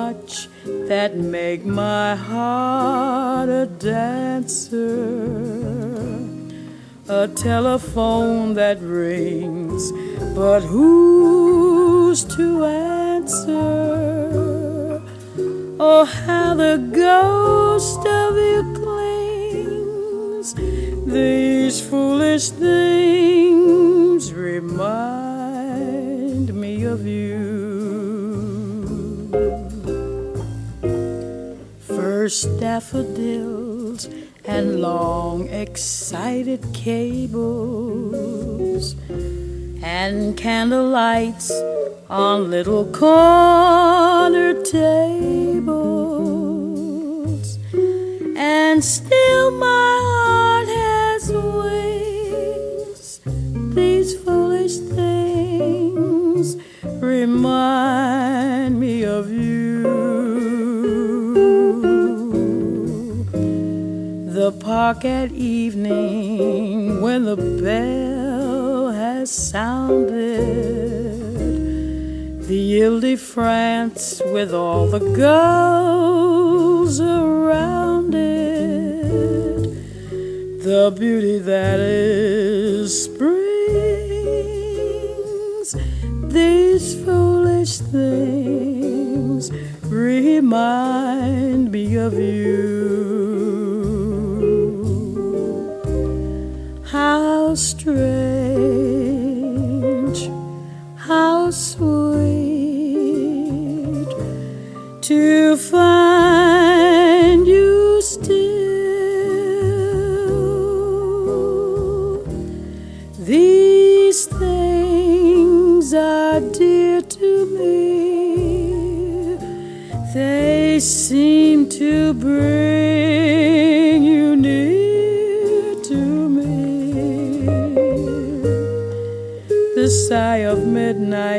March 0.03 0.49
that 0.89 1.17
make 1.17 1.65
my 1.65 2.17
heart 2.17 3.49
a 3.49 3.67
dancer. 3.67 5.15
A 7.09 7.29
telephone 7.29 8.55
that 8.55 8.81
rings, 8.81 9.93
but 10.35 10.61
who's 10.73 12.25
to 12.37 12.65
answer? 12.65 13.61
Oh, 15.79 16.05
how 16.05 16.55
the 16.55 16.79
ghost 17.07 18.01
of 18.23 18.31
you 18.49 18.63
clings. 18.81 20.47
These 21.17 21.77
foolish 21.89 22.47
things 22.51 24.33
remind 24.33 25.33
me 26.63 26.73
of 26.95 27.07
you. 27.07 27.52
Daffodils 32.23 34.09
and 34.45 34.81
long 34.81 35.49
excited 35.49 36.65
cables 36.73 37.35
and 39.83 40.37
candle 40.37 40.87
lights 40.87 41.51
on 42.09 42.49
little 42.49 42.87
corner 42.93 44.55
tables. 44.63 45.83
And 48.37 48.85
still 48.85 49.51
my 49.51 49.99
heart 50.07 50.69
has 50.69 51.29
wings 51.33 53.19
these 53.75 54.15
foolish 54.23 54.77
things 54.77 56.57
remind 57.01 58.79
me 58.79 59.03
of 59.03 59.29
you 59.29 60.22
the 64.43 64.51
park 64.51 65.05
at 65.05 65.31
evening 65.31 67.01
when 67.01 67.25
the 67.27 67.37
bell 67.37 68.91
has 68.91 69.31
sounded. 69.31 70.11
The 72.49 72.83
Ile 72.83 72.99
de 72.99 73.15
France 73.15 74.21
with 74.33 74.53
all 74.53 74.89
the 74.89 74.99
girls 75.15 77.01
around 77.01 78.17
it. 78.17 79.63
The 80.65 80.93
beauty 80.99 81.39
that 81.39 81.79
is 81.79 83.05
springs. 83.05 83.29
These 86.35 86.97
foolish 87.05 87.79
things 87.79 89.53
remind 89.83 91.71
me 91.71 91.95
of 91.95 92.15
you 92.15 93.32
strange 97.55 97.93
how 100.97 101.51
sweet 101.51 102.29
to 105.03 105.57
find 105.57 106.22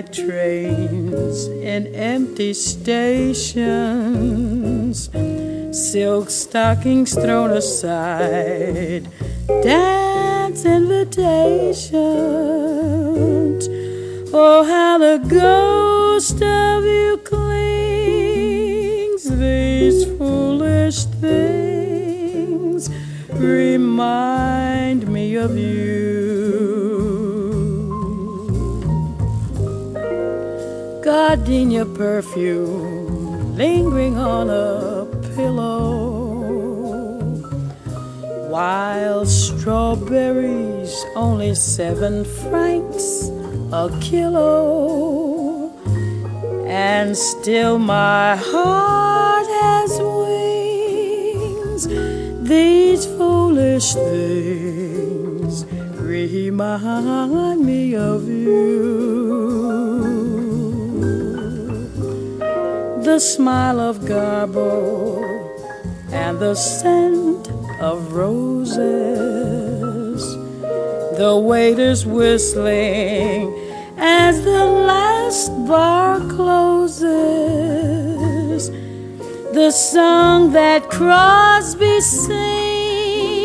trains 0.01 1.47
in 1.47 1.87
empty 1.95 2.53
stations, 2.53 3.59
silk 5.71 6.29
stockings 6.29 7.13
thrown 7.13 7.51
aside, 7.51 9.07
dance 9.47 10.65
invitations. 10.65 11.93
Oh, 14.35 14.63
how 14.63 14.97
the 14.97 15.19
ghost 15.27 16.41
of 16.41 16.83
you 16.83 17.17
clings, 17.23 19.23
these 19.29 20.05
foolish 20.17 21.05
things 21.21 22.89
remind 23.29 25.07
me 25.07 25.35
of 25.35 25.55
you. 25.57 26.02
Gardenia 31.25 31.85
perfume 31.85 33.55
lingering 33.55 34.17
on 34.17 34.49
a 34.49 35.05
pillow. 35.33 36.91
Wild 38.49 39.29
strawberries, 39.29 40.93
only 41.15 41.55
seven 41.55 42.25
francs 42.25 43.29
a 43.71 43.89
kilo. 44.01 45.71
And 46.67 47.15
still 47.15 47.79
my 47.79 48.35
heart 48.35 49.47
has 49.61 49.91
wings. 50.01 51.87
These 52.49 53.05
foolish 53.05 53.93
things 53.93 55.63
remind 56.01 57.65
me 57.65 57.95
of 57.95 58.27
you. 58.27 59.52
The 63.13 63.19
smile 63.19 63.79
of 63.79 63.97
Garbo 63.99 65.21
and 66.11 66.39
the 66.39 66.55
scent 66.55 67.47
of 67.79 68.13
roses. 68.13 68.79
The 71.19 71.37
waiters 71.37 72.07
whistling 72.07 73.53
as 73.97 74.43
the 74.43 74.65
last 74.65 75.51
bar 75.67 76.21
closes. 76.21 77.03
The 79.53 79.69
song 79.69 80.51
that 80.53 80.89
Crosby 80.89 82.01
sings. 82.01 83.37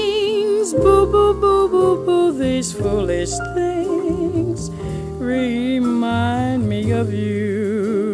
Boo, 0.73 1.07
boo, 1.13 1.35
boo, 1.35 1.69
boo, 1.69 2.07
boo. 2.07 2.33
These 2.33 2.73
foolish 2.73 3.35
things 3.55 4.71
remind 5.21 6.67
me 6.67 6.91
of 6.93 7.13
you. 7.13 8.08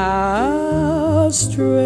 How 0.00 1.28
strange, 1.30 1.76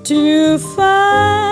to 0.03 0.57
find. 0.57 1.42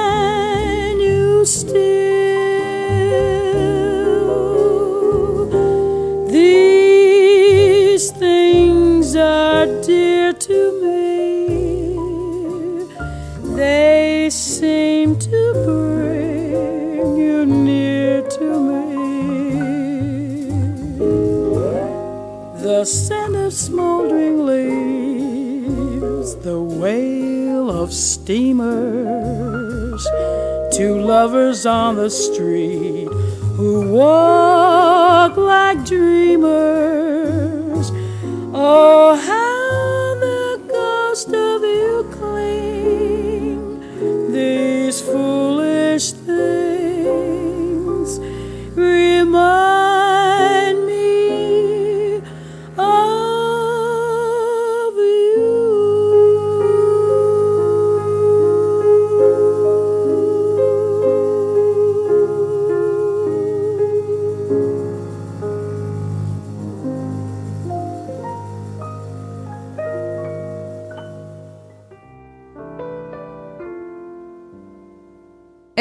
Steamers, 27.92 28.72
two 30.74 31.00
lovers 31.02 31.66
on 31.66 31.96
the 31.96 32.10
street 32.10 33.08
who 33.56 33.92
walk 33.92 35.38
like 35.38 35.86
dreamers. 35.86 37.92
Oh, 38.54 39.16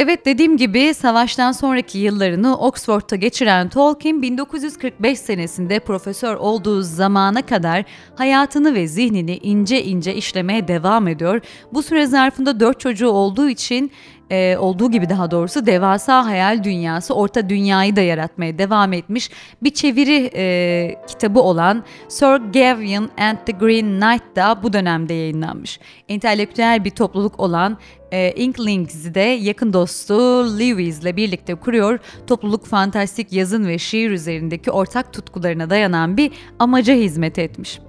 Evet 0.02 0.26
dediğim 0.26 0.56
gibi 0.56 0.94
savaştan 0.94 1.52
sonraki 1.52 1.98
yıllarını 1.98 2.58
Oxford'ta 2.58 3.16
geçiren 3.16 3.68
Tolkien 3.68 4.22
1945 4.22 5.18
senesinde 5.18 5.80
profesör 5.80 6.34
olduğu 6.34 6.82
zamana 6.82 7.42
kadar 7.42 7.84
hayatını 8.14 8.74
ve 8.74 8.88
zihnini 8.88 9.36
ince 9.36 9.84
ince 9.84 10.14
işlemeye 10.14 10.68
devam 10.68 11.08
ediyor. 11.08 11.40
Bu 11.72 11.82
süre 11.82 12.06
zarfında 12.06 12.60
dört 12.60 12.80
çocuğu 12.80 13.08
olduğu 13.08 13.48
için 13.48 13.90
e, 14.30 14.56
olduğu 14.56 14.90
gibi 14.90 15.08
daha 15.08 15.30
doğrusu 15.30 15.66
devasa 15.66 16.26
hayal 16.26 16.64
dünyası 16.64 17.14
orta 17.14 17.48
dünyayı 17.48 17.96
da 17.96 18.00
yaratmaya 18.00 18.58
devam 18.58 18.92
etmiş 18.92 19.30
bir 19.62 19.70
çeviri 19.70 20.30
e, 20.34 20.96
kitabı 21.06 21.40
olan 21.40 21.84
Sir 22.08 22.36
Gawain 22.36 23.10
and 23.18 23.38
the 23.46 23.52
Green 23.52 24.00
Knight 24.00 24.36
da 24.36 24.62
bu 24.62 24.72
dönemde 24.72 25.14
yayınlanmış. 25.14 25.80
Entelektüel 26.08 26.84
bir 26.84 26.90
topluluk 26.90 27.40
olan 27.40 27.78
e, 28.12 28.32
Inklings'i 28.32 29.14
de 29.14 29.20
yakın 29.20 29.72
dostu 29.72 30.14
Lewis 30.58 31.02
ile 31.02 31.16
birlikte 31.16 31.54
kuruyor. 31.54 31.98
Topluluk 32.26 32.66
fantastik 32.66 33.32
yazın 33.32 33.68
ve 33.68 33.78
şiir 33.78 34.10
üzerindeki 34.10 34.70
ortak 34.70 35.12
tutkularına 35.12 35.70
dayanan 35.70 36.16
bir 36.16 36.32
amaca 36.58 36.94
hizmet 36.94 37.38
etmiş. 37.38 37.80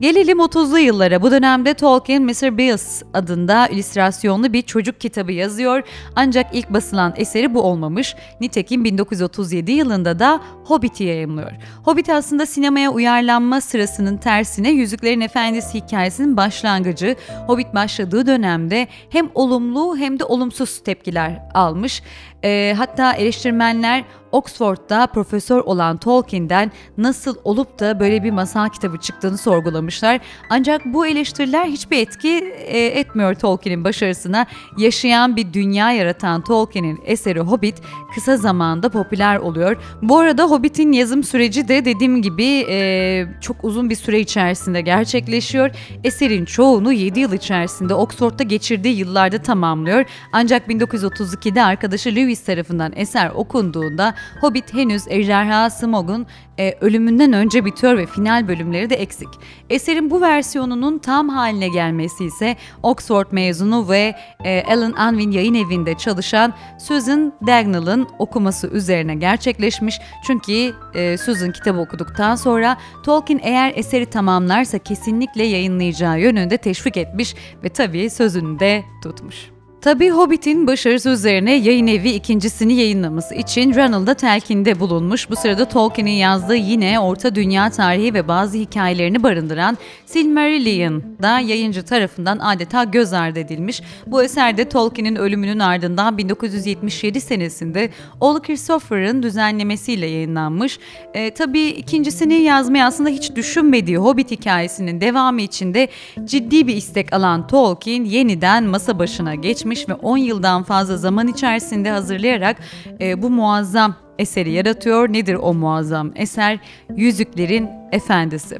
Gelelim 0.00 0.38
30'lu 0.38 0.78
yıllara. 0.78 1.22
Bu 1.22 1.30
dönemde 1.30 1.74
Tolkien 1.74 2.22
Mr. 2.22 2.58
Beals 2.58 3.02
adında 3.14 3.68
illüstrasyonlu 3.68 4.52
bir 4.52 4.62
çocuk 4.62 5.00
kitabı 5.00 5.32
yazıyor. 5.32 5.82
Ancak 6.16 6.46
ilk 6.52 6.70
basılan 6.70 7.14
eseri 7.16 7.54
bu 7.54 7.62
olmamış. 7.62 8.16
Nitekim 8.40 8.84
1937 8.84 9.72
yılında 9.72 10.18
da 10.18 10.40
Hobbit'i 10.64 11.04
yayımlıyor. 11.04 11.52
Hobbit 11.84 12.08
aslında 12.08 12.46
sinemaya 12.46 12.90
uyarlanma 12.90 13.60
sırasının 13.60 14.16
tersine 14.16 14.70
Yüzüklerin 14.70 15.20
Efendisi 15.20 15.80
hikayesinin 15.80 16.36
başlangıcı. 16.36 17.16
Hobbit 17.46 17.74
başladığı 17.74 18.26
dönemde 18.26 18.88
hem 19.10 19.30
olumlu 19.34 19.96
hem 19.96 20.18
de 20.18 20.24
olumsuz 20.24 20.82
tepkiler 20.82 21.42
almış. 21.54 22.02
E, 22.44 22.74
hatta 22.78 23.12
eleştirmenler 23.12 24.04
Oxford'da 24.34 25.06
profesör 25.06 25.58
olan 25.60 25.96
Tolkien'den 25.96 26.72
nasıl 26.98 27.36
olup 27.44 27.78
da 27.78 28.00
böyle 28.00 28.24
bir 28.24 28.30
masal 28.30 28.68
kitabı 28.68 28.98
çıktığını 28.98 29.38
sorgulamışlar. 29.38 30.20
Ancak 30.50 30.84
bu 30.84 31.06
eleştiriler 31.06 31.66
hiçbir 31.66 31.98
etki 31.98 32.54
e, 32.66 32.86
etmiyor 32.86 33.34
Tolkien'in 33.34 33.84
başarısına. 33.84 34.46
Yaşayan 34.78 35.36
bir 35.36 35.52
dünya 35.52 35.92
yaratan 35.92 36.44
Tolkien'in 36.44 37.00
eseri 37.04 37.40
Hobbit 37.40 37.80
kısa 38.14 38.36
zamanda 38.36 38.88
popüler 38.88 39.36
oluyor. 39.36 39.76
Bu 40.02 40.18
arada 40.18 40.44
Hobbit'in 40.44 40.92
yazım 40.92 41.24
süreci 41.24 41.68
de 41.68 41.84
dediğim 41.84 42.22
gibi 42.22 42.66
e, 42.68 43.26
çok 43.40 43.64
uzun 43.64 43.90
bir 43.90 43.96
süre 43.96 44.20
içerisinde 44.20 44.80
gerçekleşiyor. 44.80 45.70
Eserin 46.04 46.44
çoğunu 46.44 46.92
7 46.92 47.20
yıl 47.20 47.32
içerisinde 47.32 47.94
Oxford'da 47.94 48.42
geçirdiği 48.42 48.96
yıllarda 48.96 49.38
tamamlıyor. 49.38 50.04
Ancak 50.32 50.68
1932'de 50.68 51.62
arkadaşı 51.62 52.08
Lewis 52.16 52.44
tarafından 52.44 52.92
eser 52.96 53.30
okunduğunda 53.30 54.14
Hobbit 54.40 54.74
henüz 54.74 55.02
Ejderha 55.08 55.70
Smaug'un 55.70 56.26
e, 56.58 56.74
ölümünden 56.80 57.32
önce 57.32 57.64
bitiyor 57.64 57.96
ve 57.96 58.06
final 58.06 58.48
bölümleri 58.48 58.90
de 58.90 58.94
eksik. 58.94 59.28
Eserin 59.70 60.10
bu 60.10 60.20
versiyonunun 60.20 60.98
tam 60.98 61.28
haline 61.28 61.68
gelmesi 61.68 62.24
ise 62.24 62.56
Oxford 62.82 63.26
mezunu 63.30 63.88
ve 63.88 64.14
e, 64.44 64.62
Alan 64.62 64.92
Unwin 64.92 65.30
yayın 65.30 65.54
evinde 65.54 65.94
çalışan 65.94 66.54
Susan 66.78 67.32
Dagnall'ın 67.46 68.08
okuması 68.18 68.66
üzerine 68.66 69.14
gerçekleşmiş. 69.14 70.00
Çünkü 70.26 70.74
e, 70.94 71.16
Susan 71.16 71.52
kitabı 71.52 71.80
okuduktan 71.80 72.36
sonra 72.36 72.76
Tolkien 73.04 73.40
eğer 73.42 73.72
eseri 73.76 74.06
tamamlarsa 74.06 74.78
kesinlikle 74.78 75.44
yayınlayacağı 75.44 76.20
yönünde 76.20 76.56
teşvik 76.56 76.96
etmiş 76.96 77.34
ve 77.64 77.68
tabii 77.68 78.10
sözünü 78.10 78.58
de 78.60 78.84
tutmuş. 79.02 79.53
Tabii 79.84 80.10
Hobbit'in 80.10 80.66
başarısı 80.66 81.10
üzerine 81.10 81.54
yayın 81.54 81.86
evi 81.86 82.10
ikincisini 82.10 82.74
yayınlaması 82.74 83.34
için 83.34 83.74
Ronald'a 83.74 84.14
telkinde 84.14 84.80
bulunmuş. 84.80 85.30
Bu 85.30 85.36
sırada 85.36 85.68
Tolkien'in 85.68 86.10
yazdığı 86.10 86.56
yine 86.56 87.00
Orta 87.00 87.34
Dünya 87.34 87.70
tarihi 87.70 88.14
ve 88.14 88.28
bazı 88.28 88.58
hikayelerini 88.58 89.22
barındıran 89.22 89.78
Silmarillion 90.06 91.02
da 91.22 91.38
yayıncı 91.38 91.84
tarafından 91.84 92.38
adeta 92.38 92.84
göz 92.84 93.12
ardı 93.12 93.38
edilmiş. 93.38 93.82
Bu 94.06 94.22
eserde 94.22 94.68
Tolkien'in 94.68 95.16
ölümünün 95.16 95.58
ardından 95.58 96.18
1977 96.18 97.20
senesinde 97.20 97.90
oğlu 98.20 98.42
Christopher'ın 98.42 99.22
düzenlemesiyle 99.22 100.06
yayınlanmış. 100.06 100.78
E, 101.14 101.30
tabii 101.30 101.66
ikincisini 101.66 102.34
yazmayı 102.34 102.84
aslında 102.84 103.08
hiç 103.08 103.36
düşünmediği 103.36 103.96
Hobbit 103.96 104.30
hikayesinin 104.30 105.00
devamı 105.00 105.42
içinde 105.42 105.88
ciddi 106.24 106.66
bir 106.66 106.76
istek 106.76 107.12
alan 107.12 107.46
Tolkien 107.46 108.04
yeniden 108.04 108.64
masa 108.64 108.98
başına 108.98 109.34
geçmiş 109.34 109.73
ve 109.88 109.94
10 109.94 110.16
yıldan 110.16 110.62
fazla 110.62 110.96
zaman 110.96 111.28
içerisinde 111.28 111.90
hazırlayarak 111.90 112.56
e, 113.00 113.22
bu 113.22 113.30
muazzam 113.30 113.94
eseri 114.18 114.52
yaratıyor. 114.52 115.12
Nedir 115.12 115.34
o 115.34 115.54
muazzam 115.54 116.12
eser? 116.14 116.58
Yüzüklerin 116.96 117.68
Efendisi. 117.92 118.58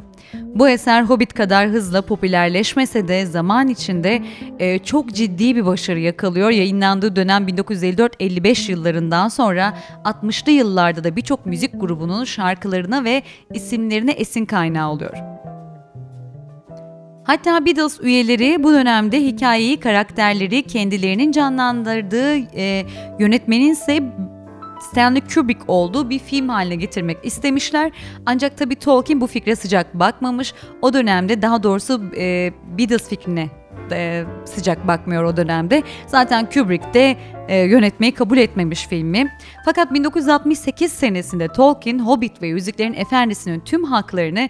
Bu 0.55 0.69
eser 0.69 1.03
Hobbit 1.03 1.35
kadar 1.35 1.69
hızla 1.69 2.03
popülerleşmese 2.03 3.09
de 3.09 3.27
zaman 3.27 3.69
içinde 3.69 4.23
e, 4.59 4.79
çok 4.79 5.15
ciddi 5.15 5.57
bir 5.57 5.67
başarı 5.67 6.01
yakalıyor. 6.01 6.51
Yayınlandığı 6.51 7.17
dönem 7.17 7.49
1954-55 7.49 8.71
yıllarından 8.71 9.29
sonra 9.29 9.79
60'lı 10.05 10.53
yıllarda 10.53 11.05
da 11.05 11.17
birçok 11.17 11.47
müzik 11.47 11.81
grubunun 11.81 12.25
şarkılarına 12.25 13.05
ve 13.05 13.23
isimlerine 13.55 14.13
esin 14.13 14.45
kaynağı 14.45 14.91
oluyor. 14.91 15.17
Hatta 17.25 17.67
Beatles 17.67 18.01
üyeleri 18.01 18.63
bu 18.63 18.73
dönemde 18.73 19.21
hikayeyi, 19.21 19.81
karakterleri 19.81 20.63
kendilerinin 20.63 21.33
canlandırdığı 21.33 22.37
e, 22.37 22.87
yönetmenin 23.19 23.73
ise 23.73 24.03
Stanley 24.91 25.23
Kubrick 25.35 25.61
olduğu 25.69 26.11
bir 26.11 26.19
film 26.19 26.49
haline 26.49 26.77
getirmek 26.77 27.19
istemişler. 27.23 27.93
Ancak 28.27 28.59
tabii 28.59 28.77
Tolkien 28.77 29.21
bu 29.21 29.27
fikre 29.27 29.57
sıcak 29.57 29.95
bakmamış. 29.95 30.55
O 30.83 30.93
dönemde 30.93 31.43
daha 31.43 31.63
doğrusu 31.63 32.03
e, 32.17 32.53
Beatles 32.79 33.09
fikrine 33.09 33.49
e, 33.93 34.25
sıcak 34.45 34.87
bakmıyor 34.87 35.25
o 35.25 35.37
dönemde. 35.37 35.83
Zaten 36.07 36.51
Kubrick 36.51 36.95
de 36.95 37.17
e, 37.49 37.59
yönetmeyi 37.59 38.15
kabul 38.15 38.37
etmemiş 38.37 38.87
filmi. 38.87 39.33
Fakat 39.65 39.95
1968 39.95 40.93
senesinde 40.93 41.49
Tolkien, 41.49 41.99
Hobbit 41.99 42.43
ve 42.43 42.47
Yüzüklerin 42.47 42.95
Efendisi'nin 42.95 43.61
tüm 43.61 43.85
haklarını 43.85 44.49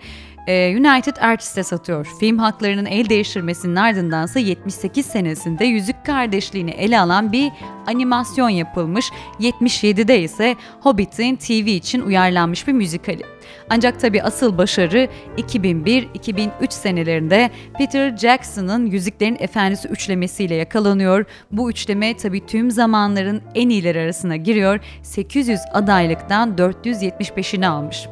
United 0.48 1.16
Artisti'e 1.20 1.62
satıyor. 1.62 2.06
Film 2.20 2.38
haklarının 2.38 2.84
el 2.84 3.08
değiştirmesinin 3.08 3.76
ardındansa 3.76 4.38
78 4.38 5.06
senesinde 5.06 5.64
Yüzük 5.64 6.06
Kardeşliğini 6.06 6.70
ele 6.70 7.00
alan 7.00 7.32
bir 7.32 7.52
animasyon 7.86 8.48
yapılmış. 8.48 9.10
77'de 9.40 10.20
ise 10.20 10.56
Hobbit'in 10.80 11.36
TV 11.36 11.66
için 11.66 12.00
uyarlanmış 12.00 12.66
bir 12.66 12.72
müzikali. 12.72 13.22
Ancak 13.70 14.00
tabi 14.00 14.22
asıl 14.22 14.58
başarı 14.58 15.08
2001-2003 15.38 16.48
senelerinde 16.70 17.50
Peter 17.78 18.16
Jackson'ın 18.16 18.86
Yüzüklerin 18.86 19.36
Efendisi 19.40 19.88
üçlemesiyle 19.88 20.54
yakalanıyor. 20.54 21.24
Bu 21.52 21.70
üçleme 21.70 22.16
tabi 22.16 22.46
tüm 22.46 22.70
zamanların 22.70 23.42
en 23.54 23.68
iyileri 23.68 24.00
arasına 24.00 24.36
giriyor. 24.36 24.80
800 25.02 25.60
adaylıktan 25.72 26.56
475'ini 26.56 27.66
almış. 27.66 28.06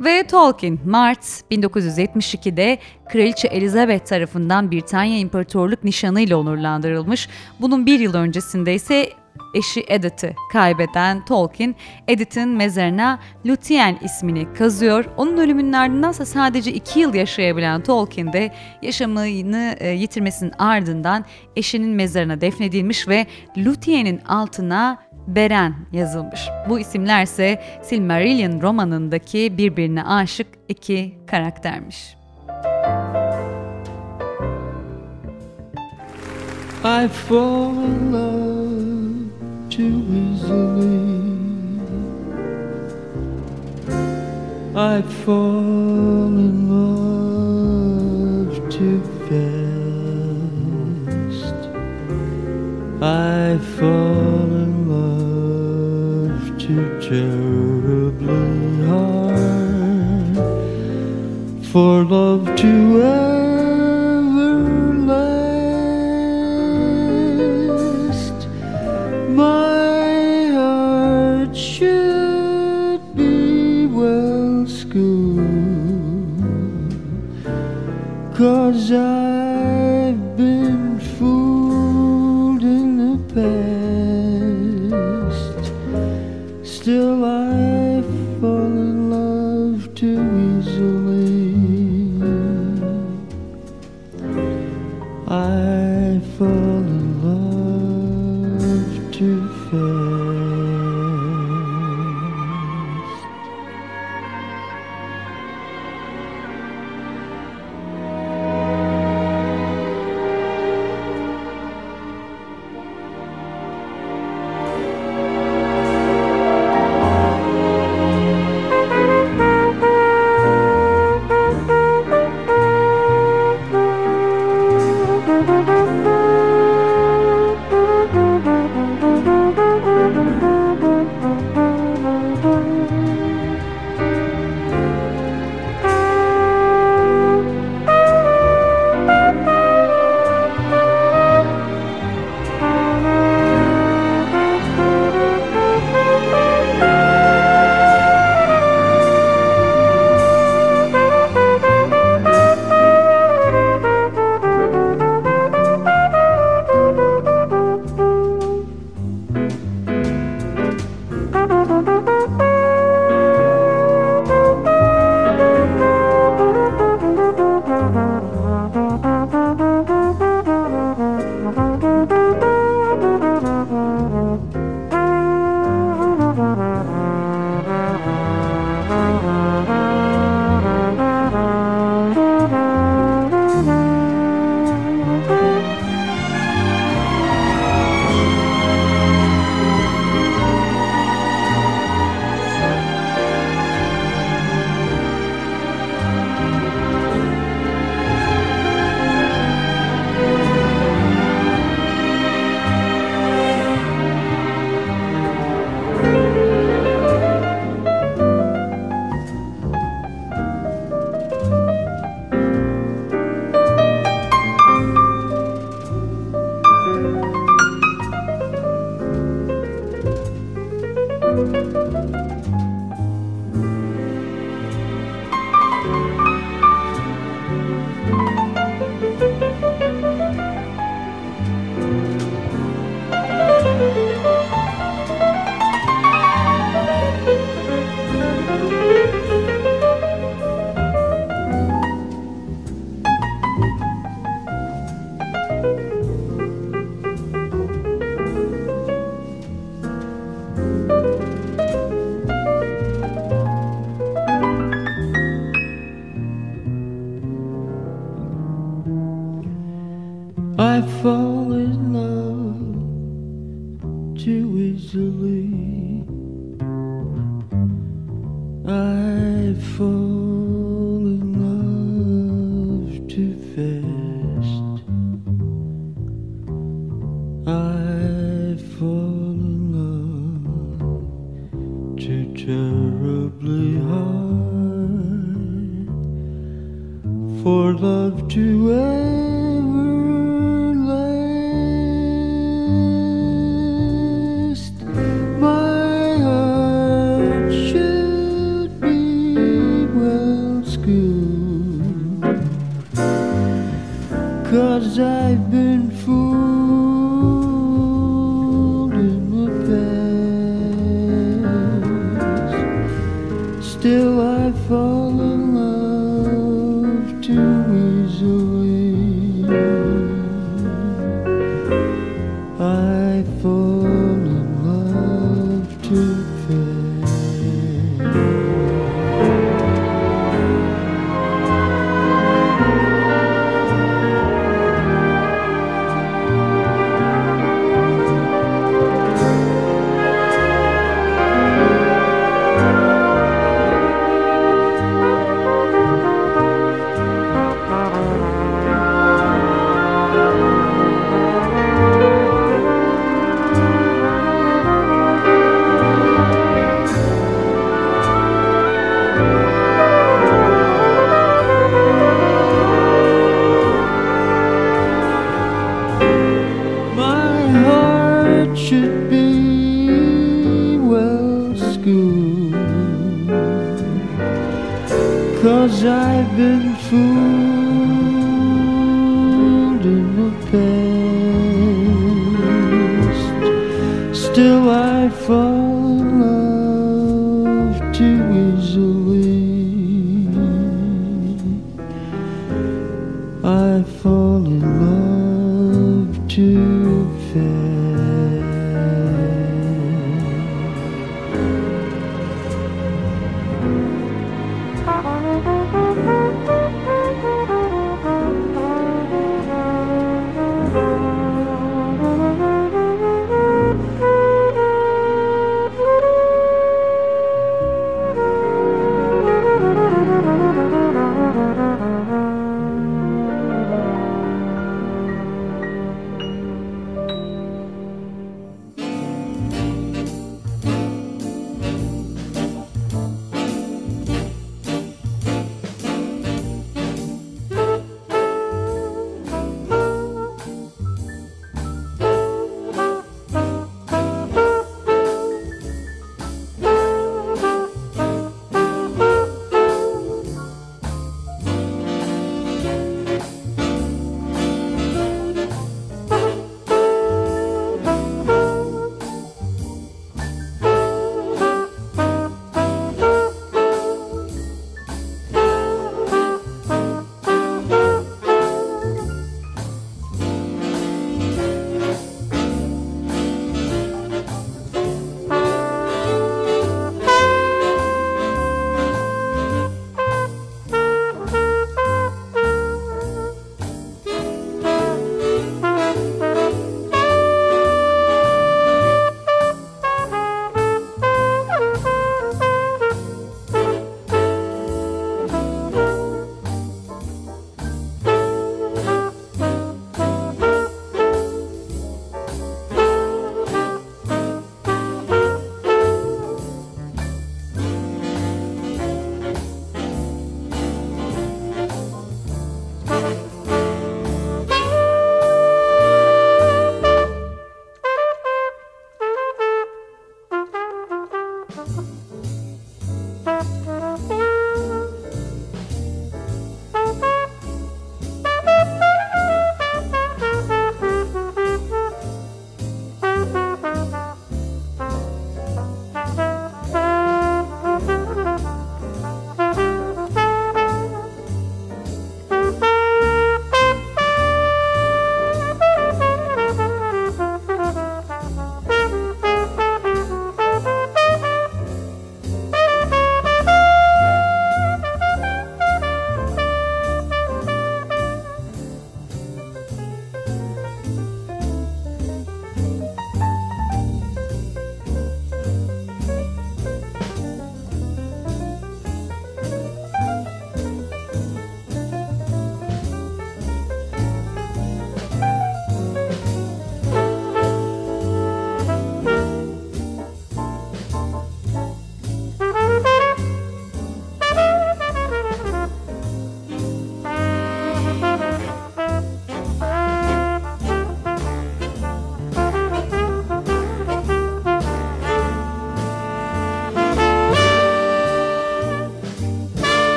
Ve 0.00 0.26
Tolkien, 0.26 0.78
Mart 0.84 1.24
1972'de 1.50 2.78
Kraliçe 3.08 3.48
Elizabeth 3.48 4.04
tarafından 4.04 4.70
Britanya 4.70 5.18
İmparatorluk 5.18 5.84
nişanı 5.84 6.20
ile 6.20 6.36
onurlandırılmış. 6.36 7.28
Bunun 7.60 7.86
bir 7.86 8.00
yıl 8.00 8.14
öncesinde 8.14 8.74
ise 8.74 9.10
eşi 9.54 9.84
Edith'i 9.88 10.36
kaybeden 10.52 11.24
Tolkien, 11.24 11.74
Edith'in 12.08 12.48
mezarına 12.48 13.18
Luthien 13.46 13.98
ismini 14.04 14.54
kazıyor. 14.54 15.04
Onun 15.16 15.36
ölümünün 15.36 15.72
ardındansa 15.72 16.26
sadece 16.26 16.72
iki 16.72 17.00
yıl 17.00 17.14
yaşayabilen 17.14 17.82
Tolkien 17.82 18.32
de 18.32 18.52
yaşamını 18.82 19.76
e, 19.80 19.88
yitirmesinin 19.88 20.52
ardından 20.58 21.24
eşinin 21.56 21.90
mezarına 21.90 22.40
defnedilmiş 22.40 23.08
ve 23.08 23.26
Luthien'in 23.58 24.20
altına 24.28 24.98
Beren 25.26 25.74
yazılmış. 25.92 26.48
Bu 26.68 26.78
isimlerse 26.78 27.62
Silmarillion 27.82 28.60
romanındaki 28.62 29.58
birbirine 29.58 30.04
aşık 30.04 30.46
iki 30.68 31.14
karaktermiş. 31.26 32.16
I 36.84 37.08
fall 37.08 37.76
in 37.76 38.12
love 38.12 39.30
too 39.70 40.02
easily. 40.12 41.04
I 44.76 45.02
fall 45.24 46.38
in 46.38 46.68
love 46.68 48.54
too 48.68 49.00
fast. 49.28 49.54
I 53.00 53.58
fall 53.78 54.33
for 61.74 62.04
love 62.04 62.44
to 62.54 63.02
ever 63.02 64.52
last. 65.10 65.58
My 69.28 70.50
heart 70.52 71.56
should 71.56 73.00
be 73.16 73.86
well 73.86 74.64
schooled, 74.68 75.34
cause 78.36 78.92
I've 78.92 79.33
I 95.34 96.20
fall 96.38 96.93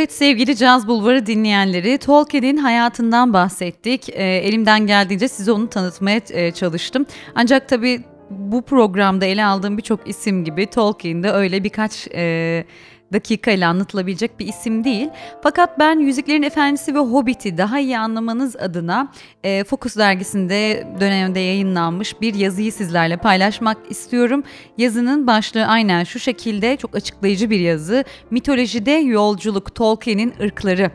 Evet 0.00 0.12
sevgili 0.12 0.56
Caz 0.56 0.88
Bulvarı 0.88 1.26
dinleyenleri 1.26 1.98
Tolkien'in 1.98 2.56
hayatından 2.56 3.32
bahsettik. 3.32 4.08
E, 4.08 4.24
elimden 4.24 4.86
geldiğince 4.86 5.28
size 5.28 5.52
onu 5.52 5.70
tanıtmaya 5.70 6.20
e, 6.30 6.52
çalıştım. 6.52 7.06
Ancak 7.34 7.68
tabii 7.68 8.00
bu 8.30 8.62
programda 8.62 9.24
ele 9.24 9.44
aldığım 9.44 9.78
birçok 9.78 10.08
isim 10.08 10.44
gibi 10.44 10.66
Tolkien'de 10.66 11.30
öyle 11.30 11.64
birkaç 11.64 12.08
e, 12.14 12.64
dakikayla 13.12 13.68
anlatılabilecek 13.68 14.38
bir 14.38 14.46
isim 14.46 14.84
değil. 14.84 15.08
Fakat 15.42 15.78
ben 15.78 15.98
Yüzüklerin 15.98 16.42
Efendisi 16.42 16.94
ve 16.94 16.98
Hobbit'i 16.98 17.58
daha 17.58 17.78
iyi 17.80 17.98
anlamanız 17.98 18.56
adına 18.56 19.12
e, 19.44 19.64
Focus 19.64 19.96
dergisinde 19.96 20.86
dönemde 21.00 21.40
yayınlanmış 21.40 22.20
bir 22.20 22.34
yazıyı 22.34 22.72
sizlerle 22.72 23.16
paylaşmak 23.16 23.78
istiyorum. 23.90 24.42
Yazının 24.78 25.26
başlığı 25.26 25.66
aynen 25.66 26.04
şu 26.04 26.18
şekilde 26.18 26.76
çok 26.76 26.96
açıklayıcı 26.96 27.50
bir 27.50 27.60
yazı. 27.60 28.04
Mitolojide 28.30 28.90
yolculuk 28.90 29.74
Tolkien'in 29.74 30.34
ırkları. 30.42 30.90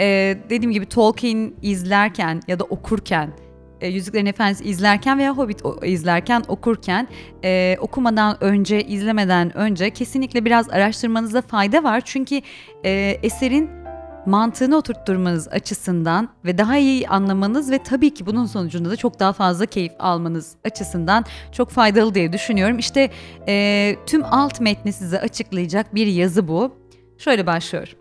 E, 0.00 0.38
dediğim 0.50 0.72
gibi 0.72 0.86
Tolkien 0.86 1.54
izlerken 1.62 2.40
ya 2.48 2.58
da 2.58 2.64
okurken 2.64 3.43
e, 3.80 3.88
Yüzüklerin 3.88 4.26
Efendisi 4.26 4.64
izlerken 4.64 5.18
veya 5.18 5.36
Hobbit 5.36 5.62
izlerken, 5.82 6.42
okurken 6.48 7.08
e, 7.44 7.76
okumadan 7.80 8.44
önce, 8.44 8.84
izlemeden 8.84 9.56
önce 9.56 9.90
kesinlikle 9.90 10.44
biraz 10.44 10.70
araştırmanızda 10.70 11.42
fayda 11.42 11.82
var. 11.82 12.02
Çünkü 12.04 12.40
e, 12.84 13.18
eserin 13.22 13.70
mantığını 14.26 14.76
oturtturmanız 14.76 15.48
açısından 15.48 16.28
ve 16.44 16.58
daha 16.58 16.76
iyi 16.76 17.08
anlamanız 17.08 17.70
ve 17.70 17.78
tabii 17.78 18.14
ki 18.14 18.26
bunun 18.26 18.46
sonucunda 18.46 18.90
da 18.90 18.96
çok 18.96 19.20
daha 19.20 19.32
fazla 19.32 19.66
keyif 19.66 19.92
almanız 19.98 20.56
açısından 20.64 21.24
çok 21.52 21.70
faydalı 21.70 22.14
diye 22.14 22.32
düşünüyorum. 22.32 22.78
İşte 22.78 23.10
e, 23.48 23.96
tüm 24.06 24.24
alt 24.24 24.60
metni 24.60 24.92
size 24.92 25.20
açıklayacak 25.20 25.94
bir 25.94 26.06
yazı 26.06 26.48
bu. 26.48 26.74
Şöyle 27.18 27.46
başlıyor. 27.46 27.96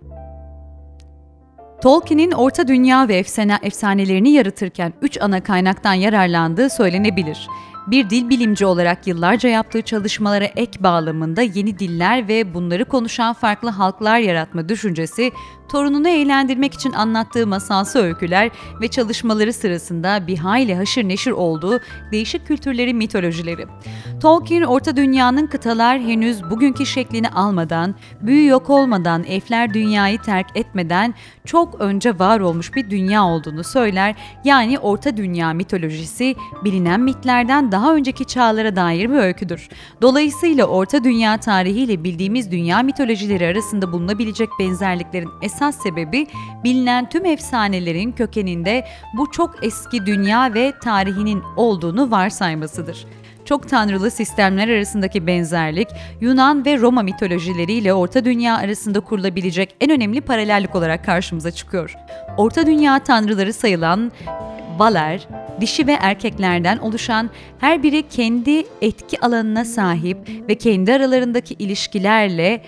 Tolkien'in 1.84 2.32
Orta 2.32 2.68
Dünya 2.68 3.08
ve 3.08 3.16
efsane, 3.16 3.60
efsanelerini 3.62 4.30
yaratırken 4.30 4.94
üç 5.02 5.22
ana 5.22 5.44
kaynaktan 5.44 5.94
yararlandığı 5.94 6.70
söylenebilir. 6.70 7.48
Bir 7.88 8.10
dil 8.10 8.30
bilimci 8.30 8.66
olarak 8.66 9.08
yıllarca 9.08 9.50
yaptığı 9.50 9.82
çalışmalara 9.82 10.46
ek 10.46 10.84
bağlamında 10.84 11.42
yeni 11.42 11.80
diller 11.80 12.28
ve 12.28 12.54
bunları 12.54 12.86
konuşan 12.86 13.34
farklı 13.34 13.70
halklar 13.70 14.20
yaratma 14.20 14.70
düşüncesi 14.70 15.32
torununu 15.70 16.10
eğlendirmek 16.10 16.74
için 16.74 16.94
anlattığı 16.94 17.48
masalsı 17.48 18.00
öyküler 18.00 18.52
ve 18.82 18.88
çalışmaları 18.88 19.54
sırasında 19.54 20.28
bir 20.28 20.38
hayli 20.38 20.76
haşır 20.76 21.04
neşir 21.04 21.32
olduğu 21.32 21.80
değişik 22.12 22.48
kültürleri 22.48 22.94
mitolojileri. 22.94 23.66
Tolkien, 24.22 24.62
Orta 24.62 24.98
Dünya'nın 24.98 25.48
kıtalar 25.48 26.00
henüz 26.00 26.50
bugünkü 26.50 26.86
şeklini 26.86 27.30
almadan, 27.30 27.96
büyü 28.22 28.48
yok 28.48 28.70
olmadan, 28.70 29.24
elfler 29.24 29.74
dünyayı 29.74 30.22
terk 30.22 30.48
etmeden 30.56 31.14
çok 31.46 31.82
önce 31.82 32.20
var 32.20 32.40
olmuş 32.40 32.76
bir 32.76 32.90
dünya 32.90 33.24
olduğunu 33.26 33.64
söyler. 33.64 34.16
Yani 34.44 34.80
Orta 34.80 35.18
Dünya 35.18 35.54
mitolojisi 35.54 36.36
bilinen 36.64 37.02
mitlerden 37.02 37.72
daha 37.72 37.96
önceki 37.96 38.26
çağlara 38.26 38.76
dair 38.76 39.10
bir 39.10 39.16
öyküdür. 39.16 39.70
Dolayısıyla 40.02 40.66
Orta 40.66 41.04
Dünya 41.04 41.38
tarihiyle 41.38 42.04
bildiğimiz 42.04 42.52
dünya 42.52 42.84
mitolojileri 42.84 43.48
arasında 43.48 43.92
bulunabilecek 43.92 44.50
benzerliklerin 44.60 45.30
esas 45.42 45.63
sebebi 45.72 46.28
bilinen 46.64 47.10
tüm 47.10 47.26
efsanelerin 47.26 48.12
kökeninde 48.12 48.86
bu 49.18 49.32
çok 49.32 49.66
eski 49.66 50.06
dünya 50.06 50.54
ve 50.54 50.74
tarihinin 50.84 51.44
olduğunu 51.58 52.12
varsaymasıdır. 52.12 53.06
Çok 53.46 53.70
tanrılı 53.70 54.12
sistemler 54.12 54.68
arasındaki 54.68 55.28
benzerlik 55.28 55.88
Yunan 56.22 56.66
ve 56.66 56.78
Roma 56.78 57.02
mitolojileriyle 57.02 57.94
Orta 57.94 58.26
Dünya 58.26 58.58
arasında 58.58 59.00
kurulabilecek 59.00 59.76
en 59.82 59.92
önemli 59.92 60.22
paralellik 60.22 60.76
olarak 60.76 61.06
karşımıza 61.06 61.52
çıkıyor. 61.52 61.96
Orta 62.38 62.66
Dünya 62.66 63.00
tanrıları 63.00 63.54
sayılan 63.54 64.12
Valer, 64.78 65.28
dişi 65.62 65.88
ve 65.88 65.92
erkeklerden 65.92 66.78
oluşan 66.78 67.30
her 67.60 67.84
biri 67.84 68.04
kendi 68.10 68.66
etki 68.82 69.22
alanına 69.22 69.66
sahip 69.66 70.18
ve 70.50 70.56
kendi 70.56 70.94
aralarındaki 70.94 71.54
ilişkilerle 71.54 72.62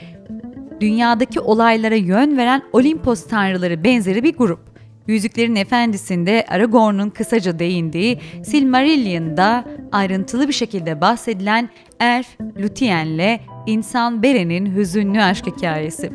dünyadaki 0.82 1.40
olaylara 1.40 1.96
yön 1.96 2.38
veren 2.38 2.62
Olimpos 2.74 3.28
tanrıları 3.28 3.84
benzeri 3.84 4.24
bir 4.24 4.38
grup. 4.38 4.60
Yüzüklerin 5.08 5.56
Efendisi'nde 5.56 6.46
Aragorn'un 6.50 7.10
kısaca 7.10 7.60
değindiği 7.60 8.20
Silmarillion'da 8.44 9.66
ayrıntılı 9.92 10.48
bir 10.48 10.54
şekilde 10.54 11.02
bahsedilen 11.02 11.70
Elf 12.00 12.28
Lúthien'le 12.40 13.40
insan 13.66 14.24
Beren'in 14.24 14.76
hüzünlü 14.76 15.22
aşk 15.22 15.48
hikayesi. 15.48 16.12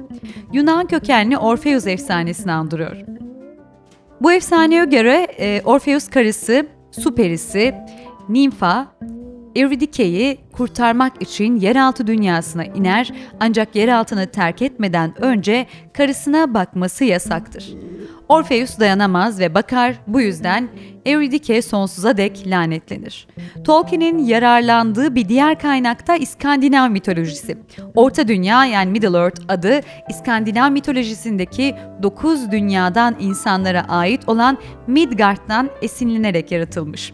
Yunan 0.52 0.86
kökenli 0.86 1.38
Orpheus 1.38 1.86
efsanesini 1.86 2.52
andırıyor. 2.52 2.96
Bu 4.20 4.32
efsaneye 4.32 4.84
göre 4.84 5.26
e, 5.38 5.62
Orpheus 5.64 6.08
karısı, 6.08 6.66
su 6.90 7.14
perisi, 7.14 7.74
Nimfa, 8.28 8.86
Euridike'yi 9.56 10.38
kurtarmak 10.52 11.22
için 11.22 11.56
yeraltı 11.56 12.06
dünyasına 12.06 12.64
iner 12.64 13.12
ancak 13.40 13.76
yeraltını 13.76 14.26
terk 14.26 14.62
etmeden 14.62 15.22
önce 15.22 15.66
karısına 15.92 16.54
bakması 16.54 17.04
yasaktır. 17.04 17.74
Orpheus 18.28 18.78
dayanamaz 18.78 19.40
ve 19.40 19.54
bakar 19.54 19.94
bu 20.06 20.20
yüzden 20.20 20.68
Euridike 21.06 21.62
sonsuza 21.62 22.16
dek 22.16 22.42
lanetlenir. 22.46 23.28
Tolkien'in 23.64 24.18
yararlandığı 24.18 25.14
bir 25.14 25.28
diğer 25.28 25.58
kaynakta 25.58 26.16
İskandinav 26.16 26.90
mitolojisi. 26.90 27.58
Orta 27.94 28.28
Dünya 28.28 28.64
yani 28.64 28.90
Middle 28.90 29.18
Earth 29.18 29.40
adı 29.48 29.80
İskandinav 30.08 30.70
mitolojisindeki 30.70 31.74
dokuz 32.02 32.52
dünyadan 32.52 33.16
insanlara 33.20 33.88
ait 33.88 34.28
olan 34.28 34.58
Midgard'dan 34.86 35.70
esinlenerek 35.82 36.52
yaratılmış. 36.52 37.12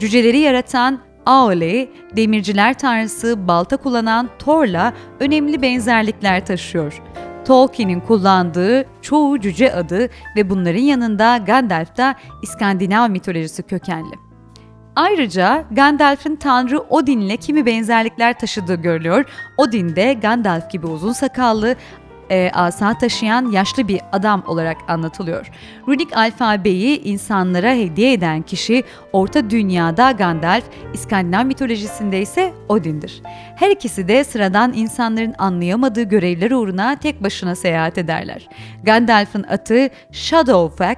Cüceleri 0.00 0.38
yaratan 0.38 1.00
Aole, 1.26 1.88
demirciler 2.16 2.78
tanrısı 2.78 3.48
balta 3.48 3.76
kullanan 3.76 4.30
Thor'la 4.38 4.92
önemli 5.20 5.62
benzerlikler 5.62 6.46
taşıyor. 6.46 7.02
Tolkien'in 7.44 8.00
kullandığı 8.00 8.84
çoğu 9.02 9.40
cüce 9.40 9.74
adı 9.74 10.08
ve 10.36 10.50
bunların 10.50 10.80
yanında 10.82 11.36
Gandalf 11.36 11.96
da 11.96 12.14
İskandinav 12.42 13.10
mitolojisi 13.10 13.62
kökenli. 13.62 14.14
Ayrıca 14.96 15.64
Gandalf'ın 15.70 16.36
tanrı 16.36 16.78
Odin'le 16.78 17.36
kimi 17.36 17.66
benzerlikler 17.66 18.38
taşıdığı 18.38 18.74
görülüyor. 18.74 19.24
Odin 19.56 19.96
de 19.96 20.12
Gandalf 20.12 20.70
gibi 20.70 20.86
uzun 20.86 21.12
sakallı 21.12 21.76
e, 22.32 22.50
asa 22.54 22.98
taşıyan 22.98 23.50
yaşlı 23.50 23.88
bir 23.88 24.00
adam 24.12 24.42
olarak 24.46 24.76
anlatılıyor. 24.88 25.50
Runik 25.88 26.16
alfabeyi 26.16 27.02
insanlara 27.02 27.72
hediye 27.72 28.12
eden 28.12 28.42
kişi 28.42 28.84
Orta 29.12 29.50
Dünya'da 29.50 30.10
Gandalf, 30.10 30.64
İskandinav 30.94 31.44
mitolojisinde 31.44 32.20
ise 32.20 32.52
Odin'dir. 32.68 33.22
Her 33.56 33.70
ikisi 33.70 34.08
de 34.08 34.24
sıradan 34.24 34.72
insanların 34.72 35.34
anlayamadığı 35.38 36.02
görevler 36.02 36.50
uğruna 36.50 36.96
tek 36.96 37.22
başına 37.22 37.54
seyahat 37.54 37.98
ederler. 37.98 38.48
Gandalf'ın 38.82 39.42
atı 39.42 39.88
Shadowfax, 40.12 40.96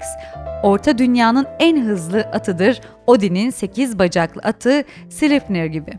Orta 0.63 0.99
Dünya'nın 0.99 1.47
en 1.59 1.85
hızlı 1.85 2.21
atıdır. 2.21 2.81
Odin'in 3.07 3.51
8 3.51 3.99
bacaklı 3.99 4.41
atı 4.41 4.85
Sleipnir 5.11 5.65
gibi. 5.65 5.93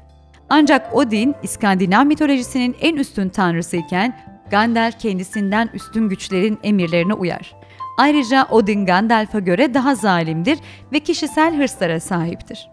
Ancak 0.49 0.95
Odin, 0.95 1.35
İskandinav 1.43 2.05
mitolojisinin 2.05 2.75
en 2.81 2.95
üstün 2.95 3.29
tanrısı 3.29 3.77
iken 3.77 4.34
Gandalf 4.51 4.99
kendisinden 4.99 5.69
üstün 5.73 6.09
güçlerin 6.09 6.59
emirlerine 6.63 7.13
uyar. 7.13 7.55
Ayrıca 7.97 8.47
Odin 8.51 8.85
Gandalf'a 8.85 9.39
göre 9.39 9.73
daha 9.73 9.95
zalimdir 9.95 10.59
ve 10.93 10.99
kişisel 10.99 11.57
hırslara 11.57 11.99
sahiptir. 11.99 12.69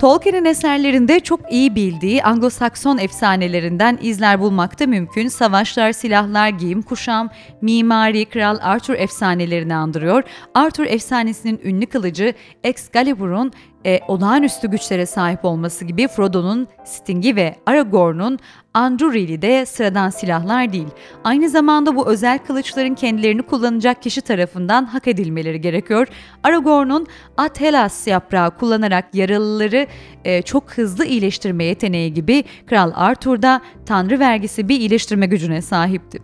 Tolkien'in 0.00 0.44
eserlerinde 0.44 1.20
çok 1.20 1.52
iyi 1.52 1.74
bildiği 1.74 2.22
Anglo-Sakson 2.22 3.00
efsanelerinden 3.00 3.98
izler 4.02 4.40
bulmakta 4.40 4.86
mümkün. 4.86 5.28
Savaşlar, 5.28 5.92
silahlar, 5.92 6.48
giyim 6.48 6.82
kuşam, 6.82 7.30
mimari, 7.62 8.24
Kral 8.24 8.58
Arthur 8.62 8.94
efsanelerini 8.94 9.74
andırıyor. 9.74 10.22
Arthur 10.54 10.86
efsanesinin 10.86 11.60
ünlü 11.64 11.86
kılıcı 11.86 12.34
Excalibur'un 12.64 13.52
e, 13.86 14.00
olağanüstü 14.08 14.70
güçlere 14.70 15.06
sahip 15.06 15.44
olması 15.44 15.84
gibi 15.84 16.08
Frodo'nun 16.08 16.68
Sting'i 16.84 17.36
ve 17.36 17.54
Aragorn'un 17.66 18.38
Andurili 18.74 19.42
de 19.42 19.66
sıradan 19.66 20.10
silahlar 20.10 20.72
değil. 20.72 20.88
Aynı 21.24 21.48
zamanda 21.48 21.96
bu 21.96 22.08
özel 22.08 22.38
kılıçların 22.38 22.94
kendilerini 22.94 23.42
kullanacak 23.42 24.02
kişi 24.02 24.20
tarafından 24.20 24.84
hak 24.84 25.08
edilmeleri 25.08 25.60
gerekiyor. 25.60 26.08
Aragorn'un 26.42 27.06
Atelas 27.36 28.06
yaprağı 28.06 28.56
kullanarak 28.56 29.14
yaralıları 29.14 29.86
e, 30.24 30.42
çok 30.42 30.72
hızlı 30.72 31.04
iyileştirme 31.04 31.64
yeteneği 31.64 32.14
gibi 32.14 32.44
Kral 32.66 32.92
Arthur 32.94 33.42
da 33.42 33.60
tanrı 33.86 34.18
vergisi 34.18 34.68
bir 34.68 34.80
iyileştirme 34.80 35.26
gücüne 35.26 35.62
sahipti. 35.62 36.18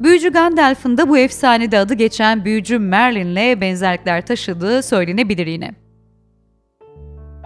Büyücü 0.00 0.32
Gandalf'ın 0.32 0.98
da 0.98 1.08
bu 1.08 1.18
efsanede 1.18 1.78
adı 1.78 1.94
geçen 1.94 2.44
büyücü 2.44 2.78
Merlin'le 2.78 3.60
benzerlikler 3.60 4.26
taşıdığı 4.26 4.82
söylenebilir 4.82 5.46
yine. 5.46 5.83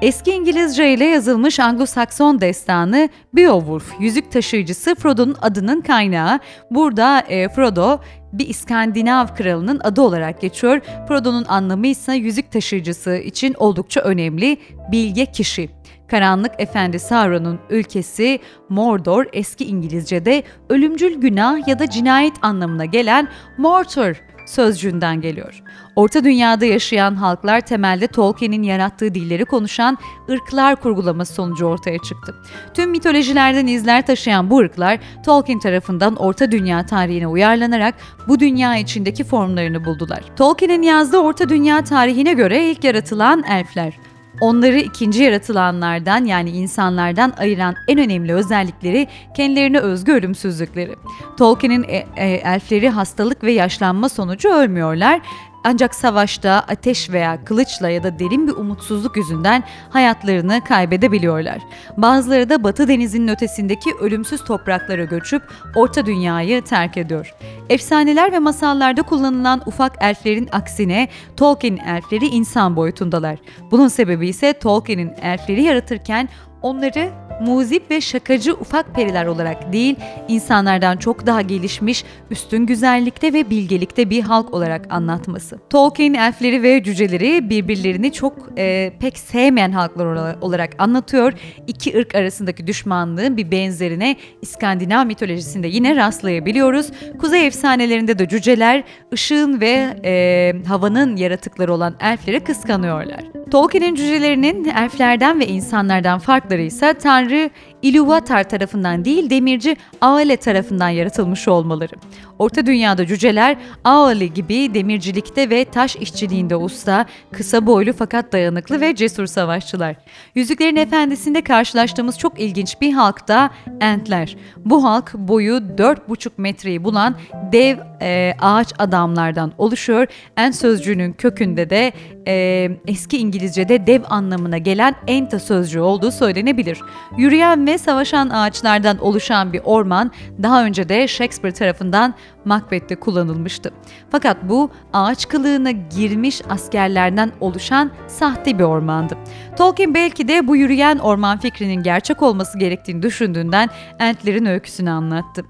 Eski 0.03 0.30
İngilizce 0.30 0.94
ile 0.94 1.05
yazılmış 1.05 1.59
Anglo-Sakson 1.59 2.40
destanı 2.40 3.09
Beowulf, 3.34 3.94
yüzük 4.01 4.32
taşıyıcısı 4.32 4.94
Frodo'nun 4.94 5.36
adının 5.42 5.80
kaynağı. 5.80 6.40
Burada 6.70 7.20
e, 7.20 7.49
Frodo 7.49 8.01
bir 8.32 8.49
İskandinav 8.49 9.26
kralının 9.26 9.80
adı 9.84 10.01
olarak 10.01 10.40
geçiyor. 10.40 10.80
Frodo'nun 11.09 11.44
anlamı 11.44 11.86
ise 11.86 12.14
yüzük 12.14 12.53
taşıyıcısı 12.53 13.16
için 13.16 13.55
oldukça 13.59 14.01
önemli, 14.01 14.57
bilge 14.92 15.26
kişi. 15.26 15.70
Karanlık 16.09 16.53
Efendi 16.59 16.99
Sauron'un 16.99 17.59
ülkesi 17.70 18.38
Mordor 18.68 19.26
eski 19.32 19.64
İngilizce'de 19.64 20.42
ölümcül 20.68 21.14
günah 21.14 21.68
ya 21.68 21.78
da 21.78 21.90
cinayet 21.90 22.34
anlamına 22.42 22.84
gelen 22.84 23.28
Mortar 23.57 24.27
sözcüğünden 24.49 25.20
geliyor. 25.20 25.62
Orta 25.96 26.24
Dünya'da 26.24 26.64
yaşayan 26.64 27.14
halklar 27.14 27.61
temelde 27.61 28.07
Tolkien'in 28.07 28.62
yarattığı 28.62 29.14
dilleri 29.14 29.44
konuşan 29.44 29.99
ırklar 30.30 30.76
kurgulaması 30.76 31.34
sonucu 31.34 31.66
ortaya 31.66 31.99
çıktı. 31.99 32.34
Tüm 32.74 32.90
mitolojilerden 32.90 33.66
izler 33.66 34.07
taşıyan 34.07 34.51
bu 34.51 34.59
ırklar 34.59 34.99
Tolkien 35.24 35.59
tarafından 35.59 36.16
Orta 36.16 36.51
Dünya 36.51 36.86
tarihine 36.86 37.26
uyarlanarak 37.26 37.94
bu 38.28 38.40
dünya 38.40 38.76
içindeki 38.76 39.24
formlarını 39.24 39.84
buldular. 39.84 40.22
Tolkien'in 40.36 40.82
yazdığı 40.82 41.18
Orta 41.18 41.49
Dünya 41.49 41.84
tarihine 41.84 42.32
göre 42.32 42.70
ilk 42.70 42.84
yaratılan 42.84 43.44
elfler. 43.51 44.07
Onları 44.41 44.78
ikinci 44.78 45.22
yaratılanlardan 45.22 46.24
yani 46.24 46.51
insanlardan 46.51 47.32
ayıran 47.39 47.74
en 47.89 47.99
önemli 47.99 48.34
özellikleri 48.34 49.09
kendilerine 49.36 49.78
özgü 49.78 50.12
ölümsüzlükleri. 50.12 50.97
Tolkien'in 51.36 51.82
e, 51.82 52.07
e, 52.16 52.28
elfleri 52.28 52.89
hastalık 52.89 53.45
ve 53.45 53.53
yaşlanma 53.53 54.09
sonucu 54.09 54.49
ölmüyorlar. 54.49 55.20
Ancak 55.64 55.94
savaşta 55.94 56.52
ateş 56.68 57.11
veya 57.11 57.44
kılıçla 57.44 57.88
ya 57.88 58.02
da 58.02 58.18
derin 58.18 58.46
bir 58.46 58.52
umutsuzluk 58.52 59.16
yüzünden 59.16 59.64
hayatlarını 59.90 60.64
kaybedebiliyorlar. 60.64 61.59
Bazıları 61.96 62.50
da 62.50 62.64
Batı 62.64 62.88
Denizi'nin 62.88 63.28
ötesindeki 63.28 63.94
ölümsüz 64.00 64.44
topraklara 64.44 65.04
göçüp 65.04 65.42
Orta 65.74 66.06
Dünya'yı 66.06 66.62
terk 66.62 66.96
ediyor. 66.96 67.34
Efsaneler 67.68 68.32
ve 68.32 68.38
masallarda 68.38 69.02
kullanılan 69.02 69.62
ufak 69.66 69.92
elflerin 70.00 70.48
aksine 70.52 71.09
Tolkien 71.36 71.76
elfleri 71.76 72.26
insan 72.26 72.76
boyutundalar. 72.76 73.38
Bunun 73.70 73.88
sebebi 73.88 74.28
ise 74.28 74.52
Tolkien'in 74.52 75.12
elfleri 75.22 75.62
yaratırken 75.62 76.28
onları 76.62 77.27
muzip 77.41 77.91
ve 77.91 78.01
şakacı 78.01 78.55
ufak 78.55 78.95
periler 78.95 79.26
olarak 79.26 79.72
değil, 79.72 79.97
insanlardan 80.28 80.97
çok 80.97 81.26
daha 81.26 81.41
gelişmiş, 81.43 82.05
üstün 82.30 82.66
güzellikte 82.66 83.32
ve 83.32 83.51
bilgelikte 83.51 84.11
bir 84.11 84.22
halk 84.22 84.55
olarak 84.55 84.86
anlatması. 84.91 85.59
Tolkien 85.70 86.14
elfleri 86.14 86.62
ve 86.62 86.82
cüceleri 86.82 87.51
birbirlerini 87.51 88.12
çok 88.12 88.34
e, 88.59 88.93
pek 89.01 89.18
sevmeyen 89.18 89.72
halklar 89.72 90.36
olarak 90.41 90.70
anlatıyor. 90.78 91.32
İki 91.66 91.99
ırk 91.99 92.14
arasındaki 92.14 92.66
düşmanlığın 92.66 93.36
bir 93.36 93.51
benzerine 93.51 94.16
İskandinav 94.43 95.07
mitolojisinde 95.07 95.68
yine 95.68 95.97
rastlayabiliyoruz. 95.97 96.91
Kuzey 97.20 97.47
efsanelerinde 97.47 98.18
de 98.18 98.28
cüceler 98.28 98.84
ışığın 99.12 99.61
ve 99.61 99.97
e, 100.05 100.53
havanın 100.68 101.16
yaratıkları 101.16 101.72
olan 101.72 101.95
elfleri 102.01 102.41
kıskanıyorlar. 102.41 103.20
Tolkien'in 103.51 103.95
cücelerinin 103.95 104.64
elflerden 104.64 105.41
ve 105.41 105.47
insanlardan 105.47 106.18
farkları 106.18 106.62
ise 106.62 106.95
Tanrı 106.95 107.27
perdu 107.28 107.50
Ilúvatar 107.82 108.48
tarafından 108.48 109.04
değil 109.04 109.30
demirci 109.30 109.76
Aale 110.00 110.36
tarafından 110.36 110.88
yaratılmış 110.88 111.48
olmaları. 111.48 111.94
Orta 112.38 112.66
Dünya'da 112.66 113.06
cüceler 113.06 113.56
Aale 113.84 114.26
gibi 114.26 114.74
demircilikte 114.74 115.50
ve 115.50 115.64
taş 115.64 115.96
işçiliğinde 115.96 116.56
usta, 116.56 117.06
kısa 117.32 117.66
boylu 117.66 117.92
fakat 117.92 118.32
dayanıklı 118.32 118.80
ve 118.80 118.94
cesur 118.94 119.26
savaşçılar. 119.26 119.96
Yüzüklerin 120.34 120.76
Efendisi'nde 120.76 121.40
karşılaştığımız 121.42 122.18
çok 122.18 122.40
ilginç 122.40 122.80
bir 122.80 122.92
halk 122.92 123.28
da 123.28 123.50
Entler. 123.80 124.36
Bu 124.64 124.84
halk 124.84 125.14
boyu 125.14 125.54
4,5 125.54 126.30
metreyi 126.36 126.84
bulan 126.84 127.16
dev 127.52 127.78
e, 128.02 128.34
ağaç 128.40 128.72
adamlardan 128.78 129.52
oluşuyor. 129.58 130.06
Ent 130.36 130.56
sözcüğünün 130.56 131.12
kökünde 131.12 131.70
de 131.70 131.92
e, 132.26 132.70
eski 132.86 133.18
İngilizce'de 133.18 133.86
dev 133.86 134.02
anlamına 134.10 134.58
gelen 134.58 134.94
enta 135.06 135.38
sözcüğü 135.38 135.80
olduğu 135.80 136.10
söylenebilir. 136.10 136.80
Yürüyen 137.18 137.58
ve 137.68 137.78
savaşan 137.78 138.28
ağaçlardan 138.30 138.98
oluşan 138.98 139.52
bir 139.52 139.60
orman 139.64 140.10
daha 140.42 140.64
önce 140.64 140.88
de 140.88 141.08
Shakespeare 141.08 141.54
tarafından 141.54 142.14
Macbeth'te 142.44 142.94
kullanılmıştı. 142.94 143.72
Fakat 144.10 144.36
bu 144.42 144.70
ağaç 144.92 145.28
kılığına 145.28 145.70
girmiş 145.70 146.42
askerlerden 146.50 147.32
oluşan 147.40 147.90
sahte 148.06 148.58
bir 148.58 148.64
ormandı. 148.64 149.18
Tolkien 149.58 149.94
belki 149.94 150.28
de 150.28 150.46
bu 150.46 150.56
yürüyen 150.56 150.98
orman 150.98 151.38
fikrinin 151.38 151.82
gerçek 151.82 152.22
olması 152.22 152.58
gerektiğini 152.58 153.02
düşündüğünden 153.02 153.68
Entlerin 153.98 154.46
öyküsünü 154.46 154.90
anlattı. 154.90 155.44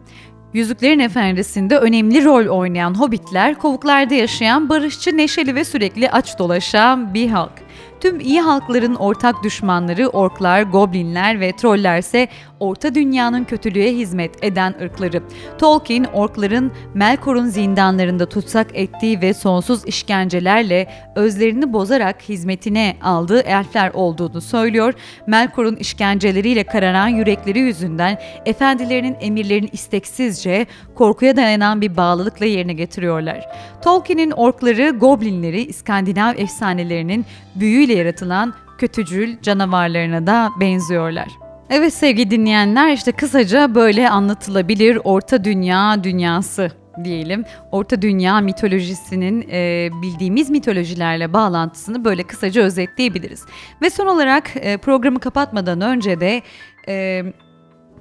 Yüzüklerin 0.52 0.98
Efendisi'nde 0.98 1.78
önemli 1.78 2.24
rol 2.24 2.46
oynayan 2.46 2.94
hobbitler, 2.94 3.54
kovuklarda 3.54 4.14
yaşayan 4.14 4.68
barışçı, 4.68 5.16
neşeli 5.16 5.54
ve 5.54 5.64
sürekli 5.64 6.10
aç 6.10 6.38
dolaşan 6.38 7.14
bir 7.14 7.28
halk. 7.28 7.67
Tüm 8.00 8.20
iyi 8.20 8.40
halkların 8.40 8.94
ortak 8.94 9.42
düşmanları 9.42 10.08
orklar, 10.08 10.62
goblinler 10.62 11.40
ve 11.40 11.52
trollerse 11.52 12.28
Orta 12.60 12.94
Dünya'nın 12.94 13.44
kötülüğe 13.44 13.92
hizmet 13.94 14.44
eden 14.44 14.74
ırkları. 14.82 15.22
Tolkien, 15.58 16.04
orkların 16.04 16.72
Melkor'un 16.94 17.46
zindanlarında 17.46 18.28
tutsak 18.28 18.66
ettiği 18.74 19.20
ve 19.20 19.34
sonsuz 19.34 19.84
işkencelerle 19.84 20.88
özlerini 21.16 21.72
bozarak 21.72 22.22
hizmetine 22.22 22.96
aldığı 23.02 23.40
elfler 23.40 23.90
olduğunu 23.94 24.40
söylüyor. 24.40 24.94
Melkor'un 25.26 25.76
işkenceleriyle 25.76 26.64
kararan 26.64 27.08
yürekleri 27.08 27.58
yüzünden 27.58 28.18
efendilerinin 28.46 29.16
emirlerini 29.20 29.68
isteksizce, 29.72 30.66
korkuya 30.94 31.36
dayanan 31.36 31.80
bir 31.80 31.96
bağlılıkla 31.96 32.46
yerine 32.46 32.72
getiriyorlar. 32.72 33.48
Tolkien'in 33.82 34.30
orkları, 34.30 34.90
goblinleri 34.90 35.60
İskandinav 35.60 36.34
efsanelerinin 36.36 37.26
büyüyle 37.54 37.94
yaratılan 37.94 38.54
kötücül 38.78 39.42
canavarlarına 39.42 40.26
da 40.26 40.50
benziyorlar. 40.60 41.47
Evet 41.70 41.94
sevgili 41.94 42.30
dinleyenler 42.30 42.92
işte 42.92 43.12
kısaca 43.12 43.74
böyle 43.74 44.10
anlatılabilir 44.10 44.98
Orta 45.04 45.44
Dünya 45.44 46.04
dünyası 46.04 46.72
diyelim. 47.04 47.44
Orta 47.72 48.02
Dünya 48.02 48.40
mitolojisinin 48.40 49.48
e, 49.52 49.90
bildiğimiz 50.02 50.50
mitolojilerle 50.50 51.32
bağlantısını 51.32 52.04
böyle 52.04 52.22
kısaca 52.22 52.62
özetleyebiliriz. 52.62 53.44
Ve 53.82 53.90
son 53.90 54.06
olarak 54.06 54.50
e, 54.54 54.76
programı 54.76 55.20
kapatmadan 55.20 55.80
önce 55.80 56.20
de 56.20 56.42
e, 56.88 57.24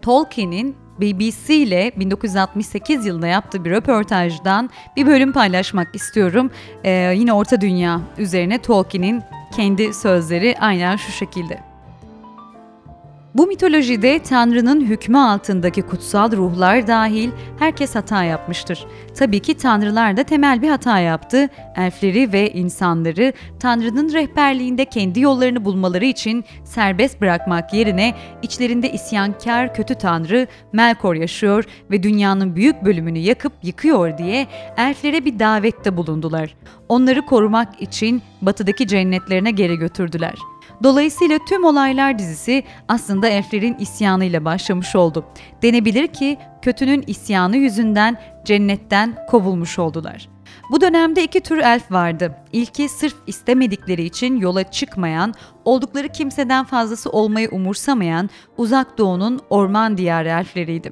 Tolkien'in 0.01 0.75
BBC 1.01 1.55
ile 1.55 1.91
1968 1.95 3.05
yılında 3.05 3.27
yaptığı 3.27 3.65
bir 3.65 3.71
röportajdan 3.71 4.69
bir 4.95 5.07
bölüm 5.07 5.33
paylaşmak 5.33 5.95
istiyorum. 5.95 6.51
Ee, 6.83 7.13
yine 7.15 7.33
Orta 7.33 7.61
Dünya 7.61 8.01
üzerine 8.17 8.57
Tolkien'in 8.57 9.23
kendi 9.55 9.93
sözleri 9.93 10.55
aynen 10.59 10.95
şu 10.95 11.11
şekilde. 11.11 11.66
Bu 13.35 13.47
mitolojide 13.47 14.19
Tanrı'nın 14.19 14.81
hükmü 14.81 15.17
altındaki 15.17 15.81
kutsal 15.81 16.31
ruhlar 16.31 16.87
dahil 16.87 17.29
herkes 17.59 17.95
hata 17.95 18.23
yapmıştır. 18.23 18.85
Tabii 19.15 19.39
ki 19.39 19.57
tanrılar 19.57 20.17
da 20.17 20.23
temel 20.23 20.61
bir 20.61 20.69
hata 20.69 20.99
yaptı. 20.99 21.49
Elfleri 21.75 22.33
ve 22.33 22.51
insanları 22.51 23.33
Tanrı'nın 23.59 24.13
rehberliğinde 24.13 24.85
kendi 24.85 25.19
yollarını 25.19 25.65
bulmaları 25.65 26.05
için 26.05 26.45
serbest 26.63 27.21
bırakmak 27.21 27.73
yerine 27.73 28.15
içlerinde 28.41 28.91
isyankar 28.91 29.73
kötü 29.73 29.95
tanrı 29.95 30.47
Melkor 30.73 31.15
yaşıyor 31.15 31.63
ve 31.91 32.03
dünyanın 32.03 32.55
büyük 32.55 32.85
bölümünü 32.85 33.19
yakıp 33.19 33.53
yıkıyor 33.63 34.17
diye 34.17 34.47
elflere 34.77 35.25
bir 35.25 35.39
davette 35.39 35.97
bulundular. 35.97 36.55
Onları 36.89 37.25
korumak 37.25 37.81
için 37.81 38.21
batıdaki 38.41 38.87
cennetlerine 38.87 39.51
geri 39.51 39.75
götürdüler.'' 39.75 40.56
Dolayısıyla 40.83 41.39
tüm 41.49 41.65
olaylar 41.65 42.19
dizisi 42.19 42.63
aslında 42.87 43.27
elflerin 43.27 43.75
isyanıyla 43.79 44.45
başlamış 44.45 44.95
oldu. 44.95 45.25
Denebilir 45.61 46.07
ki 46.07 46.37
kötünün 46.61 47.03
isyanı 47.07 47.57
yüzünden 47.57 48.17
cennetten 48.45 49.25
kovulmuş 49.27 49.79
oldular. 49.79 50.29
Bu 50.71 50.81
dönemde 50.81 51.23
iki 51.23 51.41
tür 51.41 51.57
elf 51.57 51.91
vardı. 51.91 52.35
İlki 52.53 52.89
sırf 52.89 53.15
istemedikleri 53.27 54.03
için 54.03 54.37
yola 54.37 54.63
çıkmayan, 54.63 55.33
oldukları 55.65 56.09
kimseden 56.09 56.65
fazlası 56.65 57.09
olmayı 57.09 57.49
umursamayan 57.51 58.29
uzak 58.57 58.97
doğunun 58.97 59.39
orman 59.49 59.97
diyarı 59.97 60.29
elfleriydi. 60.29 60.91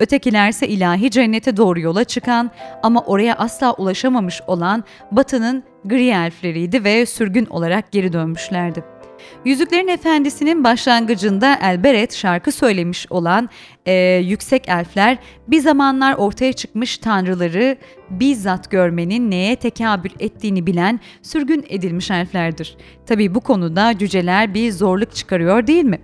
Ötekilerse 0.00 0.68
ilahi 0.68 1.10
cennete 1.10 1.56
doğru 1.56 1.80
yola 1.80 2.04
çıkan 2.04 2.50
ama 2.82 3.00
oraya 3.00 3.34
asla 3.34 3.72
ulaşamamış 3.72 4.42
olan 4.46 4.84
batının 5.12 5.64
gri 5.84 6.08
elfleriydi 6.08 6.84
ve 6.84 7.06
sürgün 7.06 7.46
olarak 7.46 7.92
geri 7.92 8.12
dönmüşlerdi. 8.12 8.95
Yüzüklerin 9.44 9.88
Efendisi'nin 9.88 10.64
başlangıcında 10.64 11.58
Elberet 11.62 12.14
şarkı 12.14 12.52
söylemiş 12.52 13.06
olan 13.10 13.48
e, 13.86 13.92
yüksek 14.24 14.68
elfler 14.68 15.18
bir 15.48 15.60
zamanlar 15.60 16.14
ortaya 16.14 16.52
çıkmış 16.52 16.98
tanrıları 16.98 17.76
bizzat 18.10 18.70
görmenin 18.70 19.30
neye 19.30 19.56
tekabül 19.56 20.10
ettiğini 20.18 20.66
bilen 20.66 21.00
sürgün 21.22 21.64
edilmiş 21.68 22.10
elflerdir. 22.10 22.76
Tabi 23.06 23.34
bu 23.34 23.40
konuda 23.40 23.98
cüceler 23.98 24.54
bir 24.54 24.72
zorluk 24.72 25.14
çıkarıyor 25.14 25.66
değil 25.66 25.84
mi? 25.84 25.98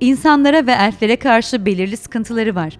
İnsanlara 0.00 0.66
ve 0.66 0.72
elflere 0.72 1.16
karşı 1.16 1.66
belirli 1.66 1.96
sıkıntıları 1.96 2.54
var. 2.54 2.78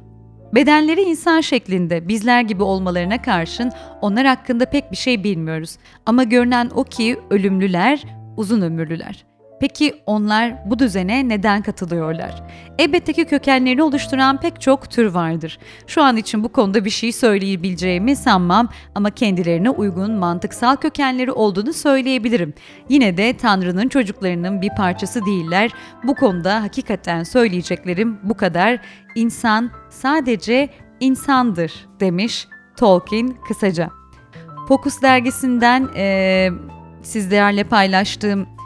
Bedenleri 0.54 1.02
insan 1.02 1.40
şeklinde 1.40 2.08
bizler 2.08 2.42
gibi 2.42 2.62
olmalarına 2.62 3.22
karşın 3.22 3.72
onlar 4.00 4.26
hakkında 4.26 4.64
pek 4.70 4.92
bir 4.92 4.96
şey 4.96 5.24
bilmiyoruz. 5.24 5.76
Ama 6.06 6.24
görünen 6.24 6.70
o 6.74 6.84
ki 6.84 7.18
ölümlüler, 7.30 8.04
uzun 8.36 8.60
ömürlüler. 8.60 9.24
Peki 9.60 9.94
onlar 10.06 10.70
bu 10.70 10.78
düzene 10.78 11.28
neden 11.28 11.62
katılıyorlar? 11.62 12.42
Elbette 12.78 13.12
ki 13.12 13.24
kökenlerini 13.24 13.82
oluşturan 13.82 14.40
pek 14.40 14.60
çok 14.60 14.90
tür 14.90 15.06
vardır. 15.06 15.58
Şu 15.86 16.02
an 16.02 16.16
için 16.16 16.44
bu 16.44 16.48
konuda 16.48 16.84
bir 16.84 16.90
şey 16.90 17.12
söyleyebileceğimi 17.12 18.16
sanmam 18.16 18.68
ama 18.94 19.10
kendilerine 19.10 19.70
uygun 19.70 20.12
mantıksal 20.12 20.76
kökenleri 20.76 21.32
olduğunu 21.32 21.72
söyleyebilirim. 21.72 22.54
Yine 22.88 23.16
de 23.16 23.36
Tanrı'nın 23.36 23.88
çocuklarının 23.88 24.62
bir 24.62 24.70
parçası 24.76 25.26
değiller. 25.26 25.70
Bu 26.04 26.14
konuda 26.14 26.62
hakikaten 26.62 27.22
söyleyeceklerim 27.22 28.18
bu 28.22 28.36
kadar. 28.36 28.78
İnsan 29.14 29.70
sadece 29.90 30.68
insandır 31.00 31.72
demiş 32.00 32.48
Tolkien 32.76 33.34
kısaca. 33.48 33.90
Pokus 34.68 35.02
dergisinden 35.02 35.88
e, 35.96 36.48
sizlerle 37.02 37.64
paylaştığım 37.64 38.57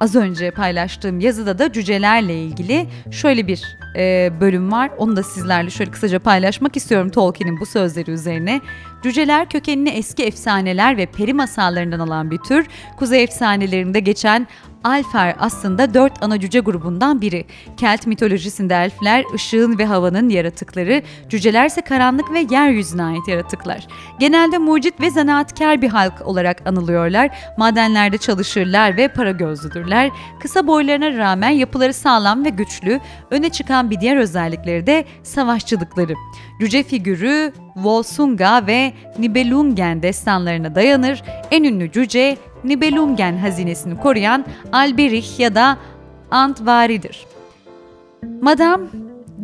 az 0.00 0.16
önce 0.16 0.50
paylaştığım 0.50 1.20
yazıda 1.20 1.58
da 1.58 1.72
cücelerle 1.72 2.42
ilgili 2.42 2.86
şöyle 3.10 3.46
bir 3.46 3.62
e, 3.96 4.32
bölüm 4.40 4.72
var. 4.72 4.90
Onu 4.98 5.16
da 5.16 5.22
sizlerle 5.22 5.70
şöyle 5.70 5.90
kısaca 5.90 6.18
paylaşmak 6.18 6.76
istiyorum 6.76 7.08
Tolkien'in 7.10 7.60
bu 7.60 7.66
sözleri 7.66 8.10
üzerine. 8.10 8.60
Cüceler 9.02 9.48
kökenini 9.48 9.88
eski 9.88 10.24
efsaneler 10.24 10.96
ve 10.96 11.06
peri 11.06 11.34
masallarından 11.34 11.98
alan 11.98 12.30
bir 12.30 12.38
tür. 12.38 12.66
Kuzey 12.96 13.22
efsanelerinde 13.22 14.00
geçen 14.00 14.46
Alfer 14.84 15.36
aslında 15.38 15.94
dört 15.94 16.22
ana 16.22 16.40
cüce 16.40 16.60
grubundan 16.60 17.20
biri. 17.20 17.44
Kelt 17.76 18.06
mitolojisinde 18.06 18.74
elfler 18.74 19.24
ışığın 19.34 19.78
ve 19.78 19.86
havanın 19.86 20.28
yaratıkları, 20.28 21.02
cüceler 21.28 21.66
ise 21.66 21.80
karanlık 21.80 22.32
ve 22.32 22.46
yeryüzüne 22.50 23.02
ait 23.02 23.28
yaratıklar. 23.28 23.86
Genelde 24.18 24.58
mucit 24.58 25.00
ve 25.00 25.10
zanaatkar 25.10 25.82
bir 25.82 25.88
halk 25.88 26.26
olarak 26.26 26.66
anılıyorlar. 26.66 27.30
Madenlerde 27.58 28.18
çalışırlar 28.18 28.96
ve 28.96 29.08
para 29.08 29.30
gözlüdürler. 29.30 30.10
Kısa 30.40 30.66
boylarına 30.66 31.16
rağmen 31.16 31.50
yapıları 31.50 31.94
sağlam 31.94 32.44
ve 32.44 32.48
güçlü. 32.48 33.00
Öne 33.30 33.50
çıkan 33.50 33.90
bir 33.90 34.00
diğer 34.00 34.16
özellikleri 34.16 34.86
de 34.86 35.04
savaşçılıkları. 35.22 36.14
Cüce 36.60 36.82
figürü 36.82 37.52
Volsunga 37.76 38.66
ve 38.66 38.92
Nibelungen 39.18 40.02
destanlarına 40.02 40.74
dayanır. 40.74 41.22
En 41.50 41.64
ünlü 41.64 41.92
cüce 41.92 42.36
Nibelungen 42.64 43.36
hazinesini 43.36 43.96
koruyan 44.00 44.44
Alberich 44.72 45.40
ya 45.40 45.54
da 45.54 45.76
Antvari'dir. 46.30 47.26
Madame 48.40 48.86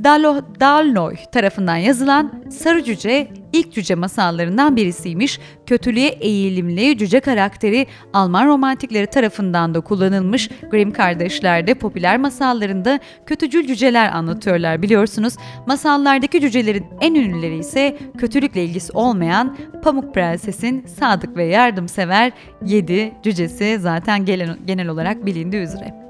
Dalo, 0.07 0.41
Dalnoy 0.61 1.17
tarafından 1.33 1.77
yazılan 1.77 2.45
Sarı 2.51 2.85
Cüce 2.85 3.29
ilk 3.53 3.73
cüce 3.73 3.95
masallarından 3.95 4.77
birisiymiş. 4.77 5.41
Kötülüğe 5.67 6.09
eğilimli 6.09 6.99
cüce 6.99 7.21
karakteri 7.21 7.87
Alman 8.13 8.47
romantikleri 8.47 9.07
tarafından 9.07 9.75
da 9.75 9.81
kullanılmış. 9.81 10.51
Grimm 10.71 10.91
kardeşler 10.91 11.67
de 11.67 11.75
popüler 11.75 12.19
masallarında 12.19 13.01
kötücül 13.27 13.67
cüceler 13.67 14.13
anlatıyorlar 14.13 14.83
biliyorsunuz. 14.83 15.37
Masallardaki 15.67 16.41
cücelerin 16.41 16.87
en 17.01 17.15
ünlüleri 17.15 17.59
ise 17.59 17.99
kötülükle 18.19 18.65
ilgisi 18.65 18.93
olmayan 18.93 19.57
Pamuk 19.83 20.15
Prenses'in 20.15 20.87
sadık 20.87 21.37
ve 21.37 21.45
yardımsever 21.45 22.33
7 22.65 23.13
cücesi 23.23 23.79
zaten 23.81 24.25
genel, 24.25 24.57
genel 24.67 24.89
olarak 24.89 25.27
bilindiği 25.27 25.63
üzere. 25.63 26.06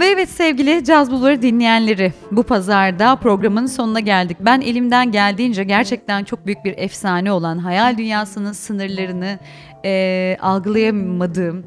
Ve 0.00 0.06
evet 0.06 0.28
sevgili 0.28 0.84
Caz 0.84 1.10
Bulvarı 1.10 1.42
dinleyenleri 1.42 2.12
bu 2.30 2.42
pazarda 2.42 3.16
programın 3.16 3.66
sonuna 3.66 4.00
geldik. 4.00 4.36
Ben 4.40 4.60
elimden 4.60 5.12
geldiğince 5.12 5.64
gerçekten 5.64 6.24
çok 6.24 6.46
büyük 6.46 6.64
bir 6.64 6.74
efsane 6.78 7.32
olan 7.32 7.58
hayal 7.58 7.98
dünyasının 7.98 8.52
sınırlarını 8.52 9.38
e, 9.84 10.36
algılayamadığım 10.40 11.64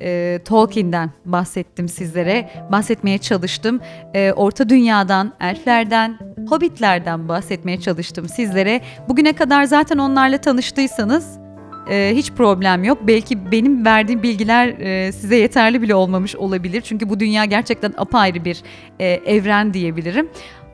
e, 0.00 0.40
Tolkien'den 0.44 1.10
bahsettim 1.24 1.88
sizlere. 1.88 2.50
Bahsetmeye 2.72 3.18
çalıştım. 3.18 3.80
E, 4.14 4.32
Orta 4.32 4.68
Dünya'dan, 4.68 5.32
elflerden, 5.40 6.18
hobbitlerden 6.48 7.28
bahsetmeye 7.28 7.80
çalıştım 7.80 8.28
sizlere. 8.28 8.80
Bugüne 9.08 9.32
kadar 9.32 9.64
zaten 9.64 9.98
onlarla 9.98 10.38
tanıştıysanız 10.38 11.43
e, 11.90 12.12
hiç 12.14 12.32
problem 12.32 12.84
yok. 12.84 12.98
Belki 13.02 13.52
benim 13.52 13.84
verdiğim 13.84 14.22
bilgiler 14.22 14.68
e, 14.68 15.12
size 15.12 15.36
yeterli 15.36 15.82
bile 15.82 15.94
olmamış 15.94 16.36
olabilir. 16.36 16.80
Çünkü 16.80 17.08
bu 17.08 17.20
dünya 17.20 17.44
gerçekten 17.44 17.94
apayrı 17.96 18.44
bir 18.44 18.62
e, 19.00 19.06
evren 19.06 19.74
diyebilirim. 19.74 20.28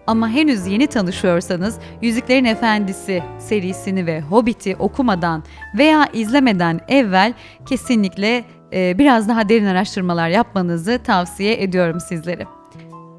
Ama 0.06 0.28
henüz 0.28 0.66
yeni 0.66 0.86
tanışıyorsanız 0.86 1.78
Yüzüklerin 2.02 2.44
Efendisi 2.44 3.22
serisini 3.38 4.06
ve 4.06 4.20
Hobbit'i 4.20 4.76
okumadan 4.76 5.44
veya 5.78 6.08
izlemeden 6.12 6.80
evvel 6.88 7.32
kesinlikle 7.66 8.44
e, 8.72 8.98
biraz 8.98 9.28
daha 9.28 9.48
derin 9.48 9.66
araştırmalar 9.66 10.28
yapmanızı 10.28 11.00
tavsiye 11.04 11.62
ediyorum 11.62 12.00
sizlere. 12.00 12.46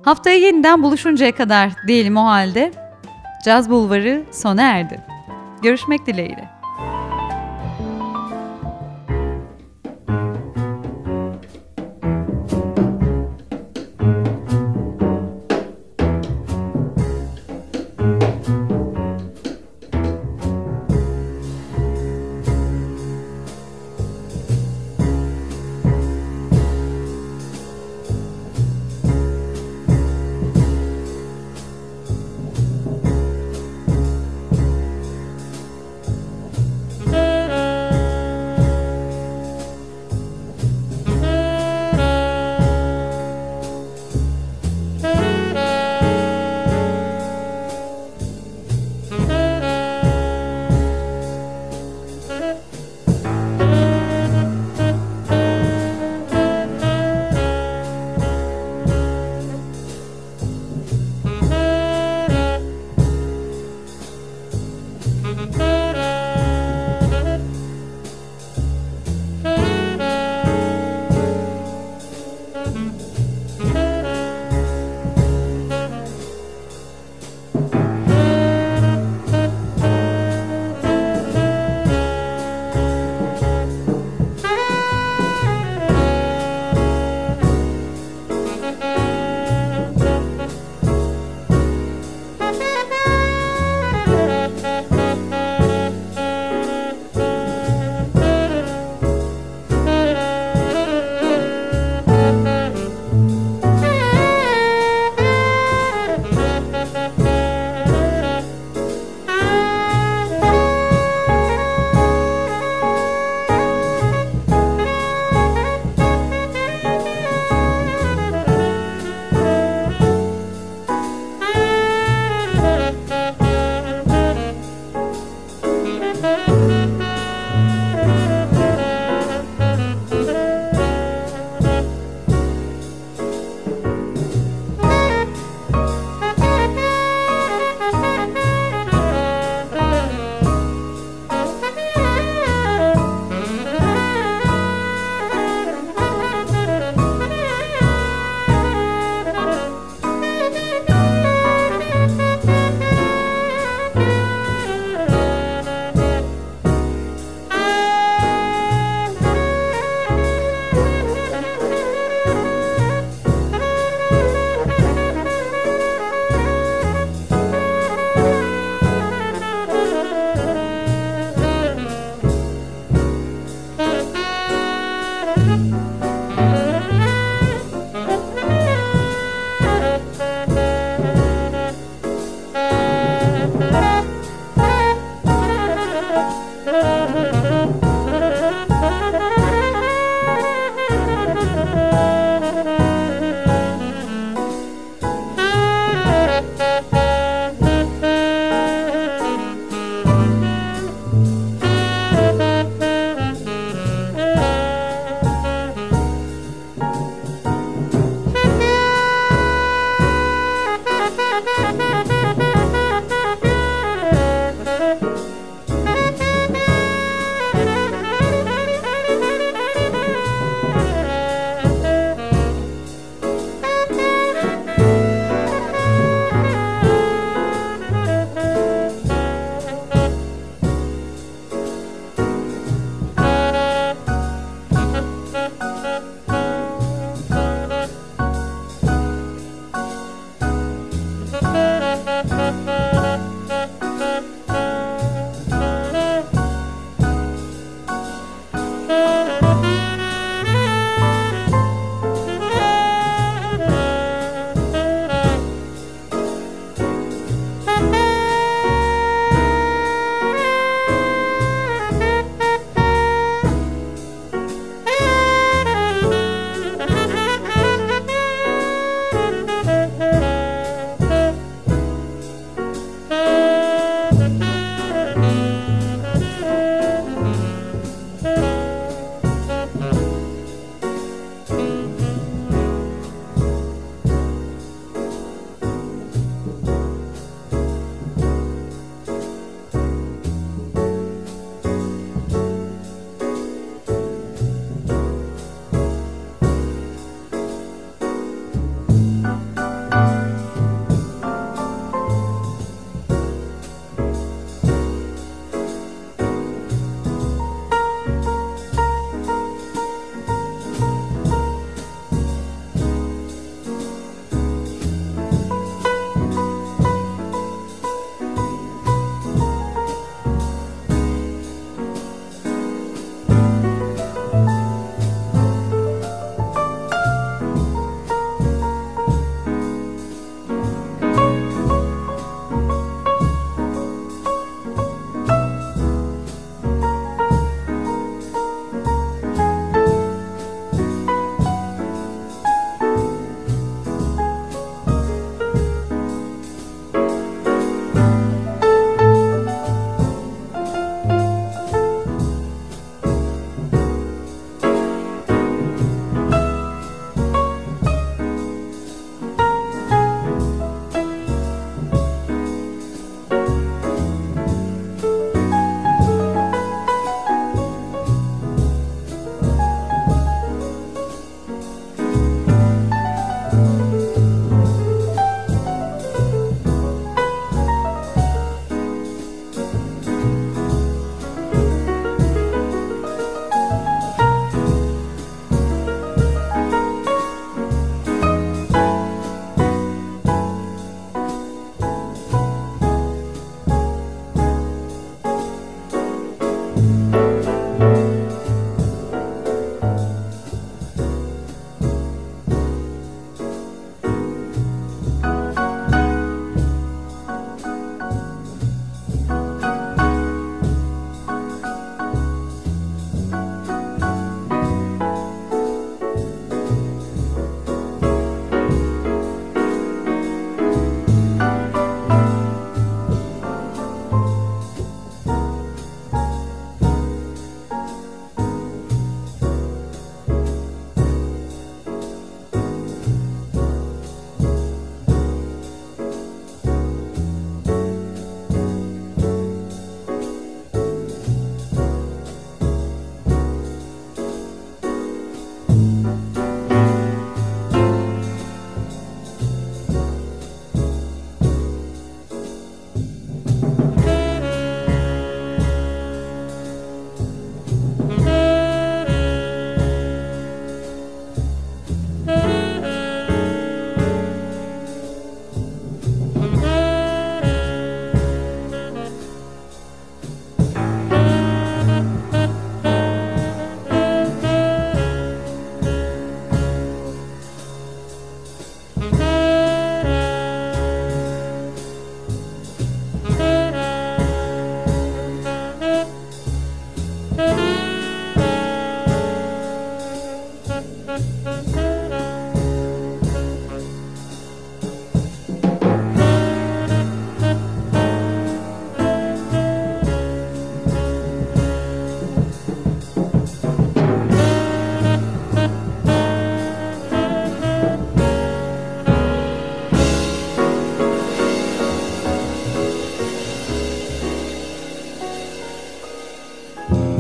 Haftaya 0.06 0.38
yeniden 0.38 0.84
buluşuncaya 0.84 1.32
kadar 1.32 1.72
diyelim 1.88 2.18
o 2.18 2.26
halde. 2.26 2.72
Caz 3.46 3.70
Bulvarı 3.70 4.24
sona 4.32 4.62
erdi. 4.62 5.02
Görüşmek 5.64 6.06
dileğiyle. 6.08 6.61